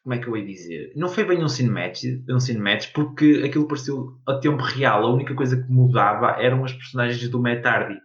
Como 0.04 0.16
é 0.16 0.18
que 0.18 0.28
eu 0.28 0.36
ia 0.36 0.46
dizer? 0.46 0.92
Não 0.96 1.08
foi 1.08 1.24
bem 1.24 1.44
um 1.44 1.48
cinematch, 1.48 2.04
um 2.28 2.40
cinematch 2.40 2.92
porque 2.94 3.44
aquilo 3.46 3.68
pareceu 3.68 4.20
a 4.28 4.36
tempo 4.40 4.64
real. 4.64 5.06
A 5.06 5.14
única 5.14 5.36
coisa 5.36 5.62
que 5.62 5.72
mudava 5.72 6.42
eram 6.42 6.66
as 6.66 6.74
personagens 6.74 7.30
do 7.30 7.40
Matt 7.40 7.64
Hardy. 7.64 8.00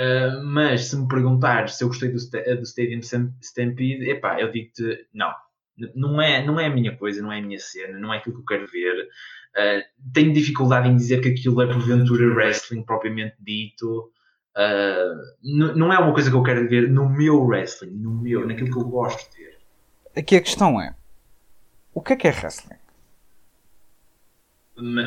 Uh, 0.00 0.42
mas 0.44 0.86
se 0.86 0.96
me 0.96 1.06
perguntares 1.06 1.74
se 1.74 1.84
eu 1.84 1.88
gostei 1.88 2.08
do, 2.08 2.16
do 2.16 2.62
Stadium 2.62 3.00
Stampede, 3.00 4.10
epá, 4.10 4.40
eu 4.40 4.50
digo-te 4.50 5.06
não. 5.14 5.32
Não 5.94 6.20
é, 6.20 6.44
não 6.44 6.58
é 6.58 6.66
a 6.66 6.70
minha 6.70 6.96
coisa, 6.96 7.22
não 7.22 7.32
é 7.32 7.38
a 7.38 7.42
minha 7.42 7.58
cena, 7.58 7.98
não 7.98 8.12
é 8.12 8.18
aquilo 8.18 8.34
que 8.36 8.40
eu 8.40 8.46
quero 8.46 8.66
ver. 8.70 9.08
Uh, 9.56 10.12
tenho 10.12 10.32
dificuldade 10.32 10.88
em 10.88 10.96
dizer 10.96 11.20
que 11.20 11.28
aquilo 11.28 11.62
é 11.62 11.66
porventura 11.66 12.34
wrestling 12.34 12.82
propriamente 12.82 13.36
dito. 13.38 14.10
Uh, 14.56 15.76
não 15.76 15.92
é 15.92 15.98
uma 15.98 16.12
coisa 16.12 16.28
que 16.28 16.36
eu 16.36 16.42
quero 16.42 16.68
ver 16.68 16.90
no 16.90 17.08
meu 17.08 17.40
wrestling, 17.44 17.90
no 17.90 18.10
meu, 18.10 18.46
naquilo 18.46 18.70
que 18.70 18.78
eu 18.78 18.84
gosto 18.84 19.30
de 19.30 19.44
ver. 19.44 19.58
Aqui 20.16 20.36
a 20.36 20.40
questão 20.40 20.80
é: 20.80 20.94
o 21.94 22.00
que 22.00 22.12
é 22.12 22.16
que 22.16 22.28
é 22.28 22.30
wrestling? 22.30 22.76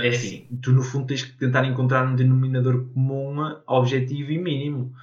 É 0.04 0.08
assim, 0.08 0.48
tu 0.62 0.72
no 0.72 0.84
fundo 0.84 1.08
tens 1.08 1.24
que 1.24 1.38
tentar 1.38 1.66
encontrar 1.66 2.08
um 2.08 2.16
denominador 2.16 2.86
comum, 2.94 3.36
objetivo 3.68 4.32
e 4.32 4.38
mínimo. 4.38 4.94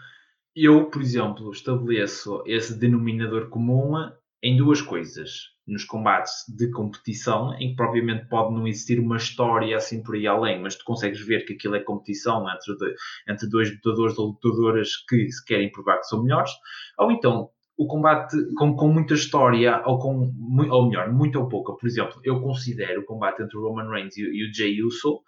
Eu, 0.55 0.87
por 0.87 1.03
exemplo, 1.03 1.50
estabeleço 1.50 2.42
esse 2.46 2.74
denominador 2.79 3.48
comum 3.48 3.96
em 4.42 4.57
duas 4.57 4.81
coisas. 4.81 5.50
Nos 5.66 5.85
combates 5.85 6.33
de 6.48 6.68
competição, 6.70 7.55
em 7.55 7.70
que 7.70 7.76
propriamente 7.76 8.29
pode 8.29 8.53
não 8.53 8.66
existir 8.66 8.98
uma 8.98 9.18
história 9.18 9.76
assim 9.76 10.03
por 10.03 10.16
aí 10.16 10.26
além, 10.26 10.61
mas 10.61 10.74
tu 10.74 10.85
consegues 10.85 11.24
ver 11.24 11.44
que 11.44 11.53
aquilo 11.53 11.76
é 11.76 11.81
competição 11.81 12.44
entre, 12.50 12.76
de, 12.76 12.94
entre 13.29 13.48
dois 13.48 13.70
lutadores 13.70 14.18
ou 14.18 14.29
lutadoras 14.29 14.96
que 15.09 15.31
se 15.31 15.44
querem 15.44 15.70
provar 15.70 15.98
que 15.98 16.07
são 16.07 16.22
melhores, 16.24 16.50
ou 16.98 17.12
então 17.12 17.50
o 17.81 17.87
combate 17.87 18.37
com, 18.59 18.74
com 18.74 18.88
muita 18.88 19.14
história, 19.14 19.83
ou 19.87 19.98
com, 19.98 20.35
ou 20.70 20.88
melhor, 20.88 21.11
muito 21.12 21.38
ou 21.38 21.48
pouca. 21.48 21.72
Por 21.72 21.87
exemplo, 21.87 22.20
eu 22.24 22.40
considero 22.40 23.00
o 23.00 23.05
combate 23.07 23.42
entre 23.42 23.57
o 23.57 23.62
Roman 23.62 23.88
Reigns 23.88 24.18
e, 24.18 24.22
e 24.22 24.50
o 24.50 24.53
Jey 24.53 24.83
Uso 24.83 25.22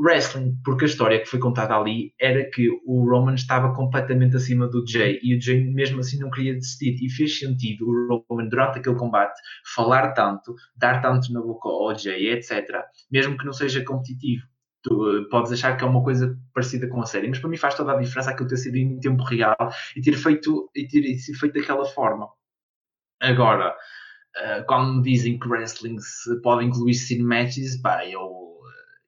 wrestling, 0.00 0.56
porque 0.64 0.84
a 0.84 0.88
história 0.88 1.20
que 1.20 1.26
foi 1.26 1.38
contada 1.38 1.76
ali 1.76 2.14
era 2.18 2.48
que 2.50 2.70
o 2.86 3.08
Roman 3.08 3.34
estava 3.34 3.74
completamente 3.74 4.34
acima 4.34 4.66
do 4.66 4.84
Jay 4.86 5.20
e 5.22 5.36
o 5.36 5.40
Jay 5.40 5.62
mesmo 5.62 6.00
assim 6.00 6.18
não 6.18 6.30
queria 6.30 6.54
desistir 6.54 6.96
e 7.04 7.10
fez 7.10 7.38
sentido 7.38 7.86
o 7.86 8.24
Roman 8.28 8.48
durante 8.48 8.78
aquele 8.78 8.96
combate 8.96 9.38
falar 9.74 10.12
tanto, 10.12 10.54
dar 10.74 11.02
tanto 11.02 11.30
na 11.32 11.42
boca 11.42 11.68
ao 11.68 11.94
Jay, 11.96 12.30
etc. 12.30 12.82
Mesmo 13.10 13.36
que 13.36 13.44
não 13.44 13.52
seja 13.52 13.84
competitivo. 13.84 14.42
Tu 14.82 14.94
uh, 14.94 15.28
podes 15.28 15.52
achar 15.52 15.76
que 15.76 15.84
é 15.84 15.86
uma 15.86 16.02
coisa 16.02 16.34
parecida 16.54 16.88
com 16.88 17.02
a 17.02 17.06
série, 17.06 17.28
mas 17.28 17.38
para 17.38 17.50
mim 17.50 17.58
faz 17.58 17.74
toda 17.74 17.92
a 17.92 18.00
diferença 18.00 18.30
aquilo 18.30 18.48
ter 18.48 18.56
sido 18.56 18.76
em 18.76 18.98
tempo 18.98 19.22
real 19.24 19.54
e 19.94 20.00
ter 20.00 20.14
feito, 20.14 20.70
e 20.74 20.88
ter 20.88 21.02
sido 21.18 21.38
feito 21.38 21.60
daquela 21.60 21.84
forma. 21.84 22.26
Agora, 23.20 23.72
uh, 23.74 24.64
quando 24.66 25.02
dizem 25.02 25.38
que 25.38 25.46
wrestling 25.46 25.98
pode 26.42 26.64
incluir 26.64 26.94
cinematches, 26.94 27.76
pá, 27.82 28.06
eu 28.06 28.49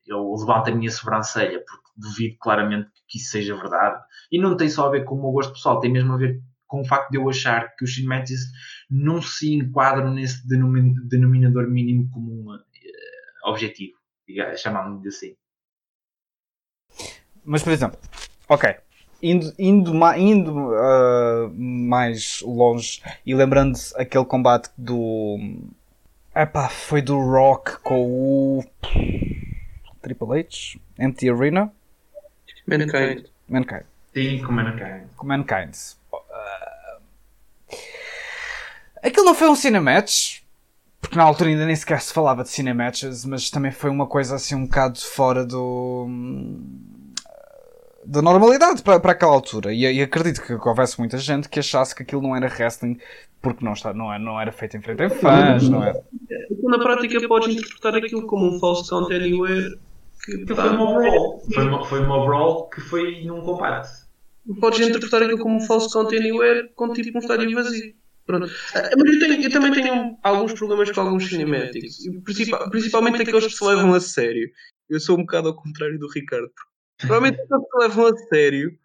eu 0.06 0.34
levanto 0.34 0.68
a 0.68 0.74
minha 0.74 0.90
sobrancelha 0.90 1.62
porque 1.64 1.90
duvido 1.96 2.36
claramente 2.40 2.90
que 3.08 3.18
isso 3.18 3.30
seja 3.30 3.56
verdade. 3.56 4.02
E 4.30 4.38
não 4.38 4.56
tem 4.56 4.68
só 4.68 4.86
a 4.86 4.90
ver 4.90 5.04
com 5.04 5.14
o 5.14 5.20
meu 5.20 5.30
gosto 5.30 5.52
pessoal, 5.52 5.80
tem 5.80 5.92
mesmo 5.92 6.12
a 6.12 6.16
ver 6.16 6.40
com 6.66 6.80
o 6.80 6.84
facto 6.86 7.10
de 7.10 7.18
eu 7.18 7.28
achar 7.28 7.74
que 7.76 7.84
os 7.84 7.94
cinematics 7.94 8.44
não 8.90 9.20
se 9.20 9.52
enquadram 9.52 10.12
nesse 10.12 10.46
denominador 10.46 11.68
mínimo 11.68 12.10
comum 12.10 12.54
uh, 12.54 13.50
objetivo, 13.50 13.92
chamamos-me 14.56 15.06
assim. 15.06 15.36
Mas, 17.44 17.62
por 17.62 17.72
exemplo, 17.72 17.98
ok, 18.48 18.74
indo, 19.22 19.52
indo, 19.58 19.92
indo 20.16 20.70
uh, 20.70 21.52
mais 21.54 22.40
longe 22.42 23.02
e 23.26 23.34
lembrando 23.34 23.78
aquele 23.96 24.24
combate 24.24 24.70
do. 24.76 25.38
Epá, 26.34 26.68
foi 26.68 27.02
do 27.02 27.18
Rock 27.18 27.78
com 27.82 28.06
o. 28.06 28.64
Triple 30.02 30.40
H, 30.40 30.78
Empty 30.98 31.30
Arena. 31.30 31.72
Mankind. 32.66 33.26
Mankind. 33.48 33.84
Sim, 34.12 34.42
com 34.42 34.52
Mankind. 34.52 35.06
Com 35.16 35.26
Mankind. 35.26 35.74
Uh, 36.12 37.76
aquilo 39.02 39.24
não 39.24 39.34
foi 39.34 39.48
um 39.48 39.54
cinematch, 39.54 40.42
porque 41.00 41.16
na 41.16 41.22
altura 41.22 41.50
ainda 41.50 41.66
nem 41.66 41.76
sequer 41.76 42.00
se 42.00 42.12
falava 42.12 42.42
de 42.42 42.50
cinematches, 42.50 43.24
mas 43.24 43.50
também 43.50 43.72
foi 43.72 43.90
uma 43.90 44.06
coisa 44.06 44.34
assim 44.34 44.54
um 44.54 44.64
bocado 44.64 44.98
fora 45.00 45.46
do. 45.46 46.08
da 48.04 48.20
normalidade 48.20 48.82
para, 48.82 49.00
para 49.00 49.12
aquela 49.12 49.32
altura. 49.32 49.72
E, 49.72 49.80
e 49.80 50.02
acredito 50.02 50.42
que, 50.42 50.52
houvesse 50.52 50.98
muita 50.98 51.16
gente 51.18 51.48
que 51.48 51.60
achasse 51.60 51.94
que 51.94 52.02
aquilo 52.02 52.22
não 52.22 52.36
era 52.36 52.46
wrestling 52.46 52.98
porque 53.40 53.64
não, 53.64 53.72
está, 53.72 53.92
não, 53.92 54.12
é, 54.12 54.20
não 54.20 54.40
era 54.40 54.52
feito 54.52 54.76
em 54.76 54.80
frente 54.80 55.02
a 55.02 55.10
fãs, 55.10 55.68
não 55.68 55.82
era. 55.82 56.00
Na 56.62 56.78
prática, 56.78 57.26
podes 57.26 57.56
interpretar 57.56 57.96
aquilo 57.96 58.24
como 58.26 58.46
um 58.46 58.60
false 58.60 58.88
count 58.88 59.12
anywhere 59.12 59.76
que 60.22 60.46
foi 60.46 60.68
uma 60.68 60.90
overall. 60.90 61.42
Foi 61.52 61.64
uma, 61.66 61.84
foi 61.84 62.00
uma 62.00 62.16
overall 62.16 62.68
que 62.70 62.80
foi 62.80 63.24
num 63.24 63.42
combate. 63.42 63.88
Podes 64.60 64.80
interpretar 64.80 65.22
aquilo 65.22 65.38
como 65.38 65.56
um 65.56 65.60
false 65.60 65.92
count 65.92 66.14
anywhere 66.16 66.68
com 66.74 66.92
tipo 66.92 67.18
um 67.18 67.20
estádio 67.20 67.54
vazio. 67.54 67.94
Pronto. 68.24 68.50
Ah, 68.74 68.90
mas 68.96 69.14
eu, 69.14 69.18
tenho, 69.18 69.42
eu, 69.42 69.50
também 69.50 69.72
tenho 69.72 70.18
alguns 70.22 70.52
problemas 70.52 70.90
com 70.90 71.00
alguns 71.00 71.28
cinemáticos, 71.28 71.98
principalmente 72.70 73.22
aqueles 73.22 73.46
que 73.46 73.52
se 73.52 73.64
levam 73.64 73.94
a 73.94 74.00
sério. 74.00 74.50
Eu 74.88 75.00
sou 75.00 75.16
um 75.16 75.22
bocado 75.22 75.48
ao 75.48 75.56
contrário 75.56 75.98
do 75.98 76.08
Ricardo. 76.08 76.50
Provavelmente 76.98 77.40
aqueles 77.42 77.64
que 77.64 77.70
se 77.70 77.78
levam 77.78 78.06
a 78.06 78.16
sério, 78.28 78.78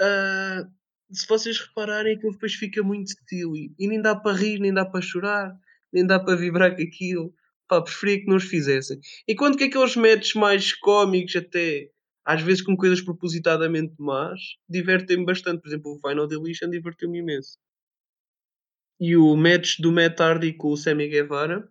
uh, 0.00 0.70
se 1.12 1.26
vocês 1.28 1.60
repararem, 1.60 2.16
aquilo 2.16 2.32
depois 2.32 2.54
fica 2.54 2.82
muito 2.82 3.12
silly 3.28 3.72
e 3.78 3.86
nem 3.86 4.02
dá 4.02 4.16
para 4.16 4.36
rir, 4.36 4.58
nem 4.58 4.74
dá 4.74 4.84
para 4.84 5.00
chorar, 5.00 5.56
nem 5.92 6.04
dá 6.04 6.18
para 6.18 6.36
vibrar 6.36 6.74
com 6.74 6.82
aquilo 6.82 7.32
pá, 7.70 7.80
preferia 7.80 8.20
que 8.20 8.26
não 8.26 8.36
os 8.36 8.44
fizessem. 8.44 8.98
Enquanto 9.28 9.56
que 9.56 9.64
aqueles 9.64 9.94
matches 9.94 10.34
mais 10.34 10.74
cómicos, 10.74 11.36
até 11.36 11.88
às 12.24 12.42
vezes 12.42 12.62
com 12.62 12.76
coisas 12.76 13.00
propositadamente 13.00 13.94
más, 13.98 14.40
divertem-me 14.68 15.24
bastante. 15.24 15.62
Por 15.62 15.68
exemplo, 15.68 15.92
o 15.92 16.08
Final 16.08 16.26
Deletion 16.26 16.68
divertiu-me 16.68 17.18
imenso. 17.18 17.56
E 19.00 19.16
o 19.16 19.34
match 19.36 19.80
do 19.80 19.90
Matt 19.90 20.20
Hardy 20.20 20.52
com 20.52 20.72
o 20.72 20.76
Sammy 20.76 21.08
Guevara, 21.08 21.66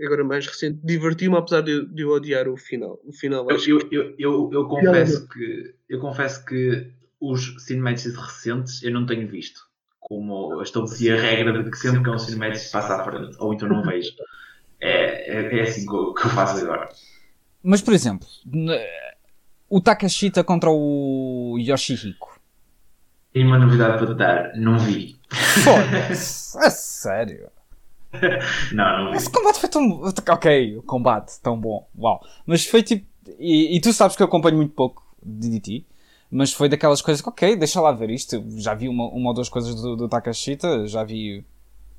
agora 0.00 0.24
mais 0.24 0.46
recente, 0.46 0.80
divertiu-me 0.82 1.36
apesar 1.36 1.60
de, 1.60 1.84
de 1.86 2.02
eu 2.02 2.10
odiar 2.10 2.48
o 2.48 2.56
final. 2.56 2.98
O 3.04 3.12
final 3.12 3.46
eu, 3.50 3.58
eu, 3.58 3.90
eu, 3.90 4.14
eu, 4.18 4.50
eu 4.52 4.68
confesso 4.68 5.28
que 5.28 5.74
eu 5.88 6.00
confesso 6.00 6.44
que 6.46 6.90
os 7.20 7.54
cinematics 7.58 8.16
recentes 8.16 8.82
eu 8.82 8.92
não 8.92 9.04
tenho 9.04 9.28
visto. 9.28 9.60
Como 10.00 10.62
estabeleci 10.62 11.10
a 11.10 11.16
regra 11.20 11.62
de 11.62 11.70
que 11.70 11.76
sempre 11.76 12.02
que 12.02 12.08
é 12.08 12.12
um 12.12 12.18
cinematic 12.18 12.70
passa 12.70 12.96
à 12.96 13.04
frente, 13.04 13.36
ou 13.38 13.52
então 13.52 13.68
não 13.68 13.82
vejo. 13.82 14.12
É, 14.80 15.38
é, 15.38 15.58
é 15.58 15.62
assim 15.62 15.86
que 15.86 15.94
eu, 15.94 16.14
que 16.14 16.26
eu 16.26 16.30
faço 16.30 16.64
agora. 16.64 16.88
Mas, 17.62 17.82
por 17.82 17.92
exemplo, 17.92 18.26
o 19.68 19.80
Takashita 19.80 20.44
contra 20.44 20.70
o 20.70 21.56
Yoshihiko. 21.58 22.38
Tem 23.32 23.44
uma 23.44 23.58
novidade 23.58 23.98
para 23.98 24.06
te 24.06 24.14
dar, 24.14 24.56
não 24.56 24.78
vi. 24.78 25.18
Foda-se, 25.30 26.58
é 26.58 26.70
sério. 26.70 27.50
não, 28.72 29.04
não 29.04 29.10
vi. 29.10 29.18
Esse 29.18 29.30
combate 29.30 29.60
foi 29.60 29.68
tão. 29.68 30.02
Ok, 30.30 30.76
o 30.78 30.82
combate 30.82 31.40
tão 31.42 31.60
bom, 31.60 31.86
uau. 31.98 32.24
Mas 32.46 32.64
foi 32.64 32.82
tipo. 32.82 33.06
E, 33.38 33.76
e 33.76 33.80
tu 33.80 33.92
sabes 33.92 34.16
que 34.16 34.22
eu 34.22 34.26
acompanho 34.26 34.56
muito 34.56 34.72
pouco 34.72 35.04
de 35.22 35.50
DDT, 35.50 35.84
mas 36.30 36.52
foi 36.52 36.68
daquelas 36.68 37.02
coisas 37.02 37.20
que, 37.20 37.28
ok, 37.28 37.56
deixa 37.56 37.80
lá 37.80 37.92
ver 37.92 38.08
isto. 38.10 38.42
já 38.56 38.72
vi 38.74 38.88
uma, 38.88 39.04
uma 39.08 39.28
ou 39.28 39.34
duas 39.34 39.50
coisas 39.50 39.74
do, 39.74 39.94
do 39.94 40.08
Takashita, 40.08 40.86
já 40.86 41.04
vi 41.04 41.44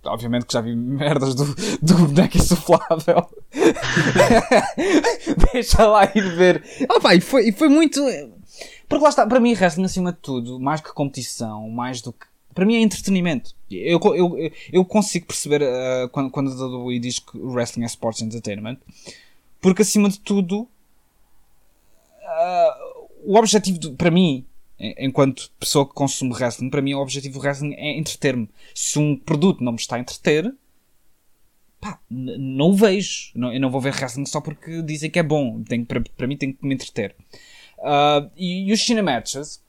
obviamente 0.10 0.46
que 0.46 0.54
já 0.54 0.62
vi 0.62 0.76
merdas 0.76 1.36
do, 1.36 1.46
do 1.82 1.96
boneco 1.96 2.38
insuflável. 2.38 3.28
Deixa 5.54 5.86
lá 5.86 6.12
ir 6.14 6.36
ver. 6.36 6.64
Oh, 6.90 7.00
pá, 7.00 7.16
e, 7.16 7.22
foi, 7.22 7.52
foi 7.52 7.70
muito. 7.70 8.02
Porque 8.88 9.04
lá 9.04 9.10
está, 9.10 9.26
para 9.26 9.40
mim, 9.40 9.54
wrestling 9.54 9.86
acima 9.86 10.12
de 10.12 10.20
tudo, 10.20 10.60
mais 10.60 10.82
que 10.82 10.94
competição, 10.94 11.70
mais 11.70 12.02
do 12.02 12.12
que. 12.12 12.28
Para 12.54 12.66
mim 12.66 12.76
é 12.76 12.82
entretenimento. 12.82 13.54
Eu, 13.70 14.00
eu, 14.16 14.52
eu 14.74 14.84
consigo 14.84 15.28
perceber 15.28 15.62
uh, 15.62 16.10
quando, 16.10 16.32
quando 16.32 16.52
a 16.52 16.66
WWE 16.66 17.00
diz 17.00 17.20
que 17.20 17.38
wrestling 17.38 17.84
é 17.84 17.86
sports 17.86 18.22
entertainment, 18.22 18.78
porque 19.62 19.84
acima 19.84 20.10
de 20.10 20.20
tudo, 20.20 20.68
uh, 22.24 23.08
o 23.24 23.38
objetivo, 23.38 23.78
de, 23.78 23.92
para 23.92 24.10
mim, 24.10 24.44
enquanto 24.80 25.52
pessoa 25.60 25.88
que 25.88 25.94
consome 25.94 26.34
wrestling, 26.34 26.70
para 26.70 26.82
mim 26.82 26.94
o 26.94 27.00
objetivo 27.00 27.40
do 27.40 27.44
wrestling 27.44 27.74
é 27.74 27.98
entreter-me. 27.98 28.50
Se 28.74 28.98
um 28.98 29.18
produto 29.18 29.64
não 29.64 29.74
me 29.74 29.78
está 29.78 29.98
a 29.98 30.00
entreter, 30.00 30.54
pá, 31.80 32.00
não 32.10 32.70
o 32.70 32.76
vejo. 32.76 33.32
Não, 33.36 33.54
eu 33.54 33.60
não 33.60 33.70
vou 33.70 33.82
ver 33.82 33.94
wrestling 33.94 34.26
só 34.26 34.40
porque 34.40 34.82
dizem 34.82 35.10
que 35.10 35.20
é 35.20 35.24
bom. 35.24 35.62
Tem, 35.64 35.84
para, 35.84 36.02
para 36.02 36.28
mim 36.28 36.38
tem 36.38 36.54
que 36.54 36.66
me 36.66 36.74
entreter. 36.74 37.16
Uh, 37.80 38.30
e, 38.36 38.70
e, 38.70 38.74
os 38.74 38.82
cinematches, 38.82 39.62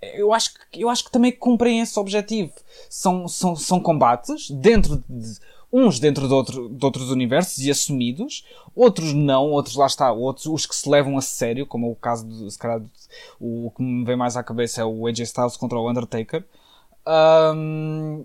eu 0.00 0.32
acho, 0.32 0.54
que, 0.70 0.82
eu 0.82 0.88
acho 0.88 1.04
que 1.04 1.10
também 1.10 1.32
cumprem 1.32 1.80
esse 1.80 1.98
objetivo. 1.98 2.52
São, 2.88 3.28
são, 3.28 3.56
são 3.56 3.80
combates 3.80 4.50
dentro 4.50 5.02
de 5.08 5.38
uns 5.72 5.98
dentro 5.98 6.26
de, 6.26 6.34
outro, 6.34 6.68
de 6.68 6.84
outros 6.84 7.10
universos 7.10 7.58
e 7.58 7.70
assumidos, 7.70 8.44
outros 8.74 9.12
não, 9.12 9.50
outros 9.50 9.76
lá 9.76 9.86
está, 9.86 10.10
outros 10.10 10.46
os 10.46 10.66
que 10.66 10.74
se 10.74 10.88
levam 10.88 11.16
a 11.18 11.20
sério, 11.20 11.66
como 11.66 11.90
o 11.90 11.96
caso 11.96 12.26
de, 12.26 12.50
se 12.50 12.58
calhar, 12.58 12.80
o 13.38 13.70
que 13.76 13.82
me 13.82 14.04
vem 14.04 14.16
mais 14.16 14.36
à 14.36 14.42
cabeça 14.42 14.80
é 14.80 14.84
o 14.84 15.06
AJ 15.06 15.20
Styles 15.20 15.56
contra 15.56 15.78
o 15.78 15.88
Undertaker. 15.88 16.44
Um, 17.54 18.24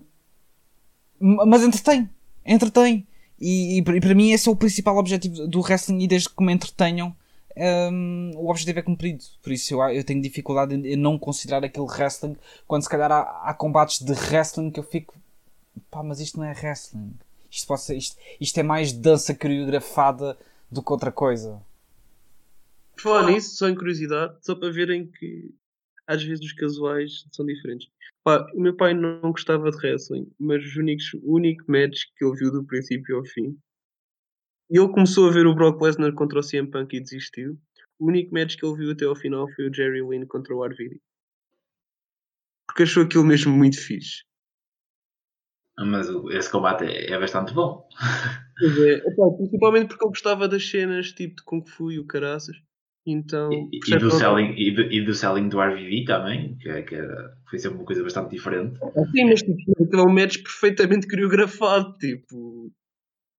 mas 1.20 1.62
entretém, 1.62 2.08
entretém. 2.44 3.06
E, 3.38 3.78
e, 3.78 3.78
e, 3.78 4.00
para 4.00 4.14
mim 4.14 4.30
esse 4.30 4.48
é 4.48 4.52
o 4.52 4.56
principal 4.56 4.96
objetivo 4.96 5.46
do 5.46 5.60
wrestling 5.60 6.02
e 6.02 6.06
desde 6.06 6.30
que 6.30 6.42
me 6.42 6.52
entretenham 6.52 7.14
um, 7.56 8.32
o 8.36 8.50
objetivo 8.50 8.78
é 8.78 8.82
cumprido. 8.82 9.24
Por 9.42 9.52
isso 9.52 9.74
eu, 9.74 9.80
eu 9.90 10.04
tenho 10.04 10.22
dificuldade 10.22 10.74
em, 10.74 10.96
não 10.96 11.18
considerar 11.18 11.64
aquele 11.64 11.86
wrestling 11.86 12.36
quando 12.66 12.82
se 12.82 12.88
calhar 12.88 13.10
há, 13.10 13.20
há 13.44 13.54
combates 13.54 14.00
de 14.00 14.12
wrestling 14.12 14.70
que 14.70 14.80
eu 14.80 14.84
fico 14.84 15.14
pá, 15.90 16.02
mas 16.02 16.20
isto 16.20 16.38
não 16.38 16.44
é 16.44 16.52
wrestling. 16.52 17.14
Isto, 17.54 17.68
pode 17.68 17.82
ser, 17.82 17.96
isto, 17.96 18.16
isto 18.40 18.58
é 18.58 18.62
mais 18.64 18.92
dança 18.92 19.32
coreografada 19.32 20.36
do 20.68 20.82
que 20.82 20.92
outra 20.92 21.12
coisa. 21.12 21.62
Falar 22.98 23.30
nisso, 23.30 23.56
só 23.56 23.68
em 23.68 23.76
curiosidade, 23.76 24.36
só 24.42 24.56
para 24.56 24.72
verem 24.72 25.06
que 25.06 25.54
às 26.06 26.22
vezes 26.22 26.44
os 26.44 26.52
casuais 26.52 27.24
são 27.32 27.46
diferentes. 27.46 27.88
Pá, 28.24 28.44
o 28.54 28.60
meu 28.60 28.76
pai 28.76 28.92
não 28.92 29.30
gostava 29.30 29.70
de 29.70 29.76
wrestling, 29.76 30.30
mas 30.38 30.64
os 30.64 30.76
únicos, 30.76 31.14
o 31.22 31.36
único 31.36 31.62
match 31.70 32.02
que 32.16 32.24
ele 32.24 32.36
viu 32.36 32.50
do 32.50 32.64
princípio 32.64 33.18
ao 33.18 33.24
fim, 33.24 33.56
e 34.70 34.78
ele 34.78 34.88
começou 34.88 35.28
a 35.28 35.32
ver 35.32 35.46
o 35.46 35.54
Brock 35.54 35.80
Lesnar 35.80 36.12
contra 36.14 36.40
o 36.40 36.42
CM 36.42 36.68
Punk 36.68 36.96
e 36.96 37.00
desistiu. 37.00 37.56
O 37.98 38.08
único 38.08 38.34
match 38.34 38.56
que 38.56 38.66
ele 38.66 38.76
viu 38.76 38.90
até 38.90 39.04
ao 39.04 39.14
final 39.14 39.48
foi 39.54 39.68
o 39.68 39.72
Jerry 39.72 40.02
Lynn 40.02 40.26
contra 40.26 40.54
o 40.54 40.64
RVD. 40.64 41.00
Porque 42.66 42.82
achou 42.82 43.04
aquilo 43.04 43.24
mesmo 43.24 43.52
muito 43.52 43.80
fixe. 43.80 44.24
Mas 45.78 46.08
esse 46.30 46.50
combate 46.50 46.84
é, 46.84 47.12
é 47.12 47.18
bastante 47.18 47.52
bom. 47.52 47.86
Pois 48.58 48.78
é, 48.78 49.00
principalmente 49.36 49.88
porque 49.88 50.04
eu 50.04 50.08
gostava 50.08 50.46
das 50.46 50.68
cenas 50.68 51.12
tipo 51.12 51.36
de 51.36 51.42
Kung 51.42 51.64
Fu 51.66 51.90
e 51.90 51.98
o 51.98 52.06
caraças. 52.06 52.56
Então, 53.06 53.52
e, 53.52 53.80
e, 53.86 53.98
do 53.98 54.10
selling, 54.10 54.54
e, 54.56 54.70
do, 54.70 54.82
e 54.90 55.04
do 55.04 55.12
selling 55.12 55.48
do 55.50 55.60
RVD 55.60 56.04
também, 56.06 56.56
que, 56.56 56.70
é, 56.70 56.82
que 56.82 56.94
era, 56.94 57.36
foi 57.50 57.58
sempre 57.58 57.76
uma 57.76 57.84
coisa 57.84 58.02
bastante 58.02 58.30
diferente. 58.30 58.78
Sim, 59.14 59.24
mas 59.26 59.42
tipo, 59.42 59.96
é 59.96 60.02
um 60.02 60.08
match 60.12 60.38
perfeitamente 60.42 61.06
coreografado, 61.10 61.92
tipo, 61.98 62.72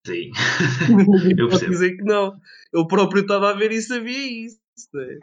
Sim. 0.05 0.29
Eu 1.37 1.49
percebo. 1.49 1.71
dizer 1.71 1.97
que 1.97 2.03
não. 2.03 2.39
Ele 2.71 2.87
próprio 2.87 3.21
estava 3.21 3.49
a 3.49 3.53
ver 3.53 3.71
e 3.71 3.81
sabia 3.81 4.45
isso. 4.45 4.59
né? 4.93 5.17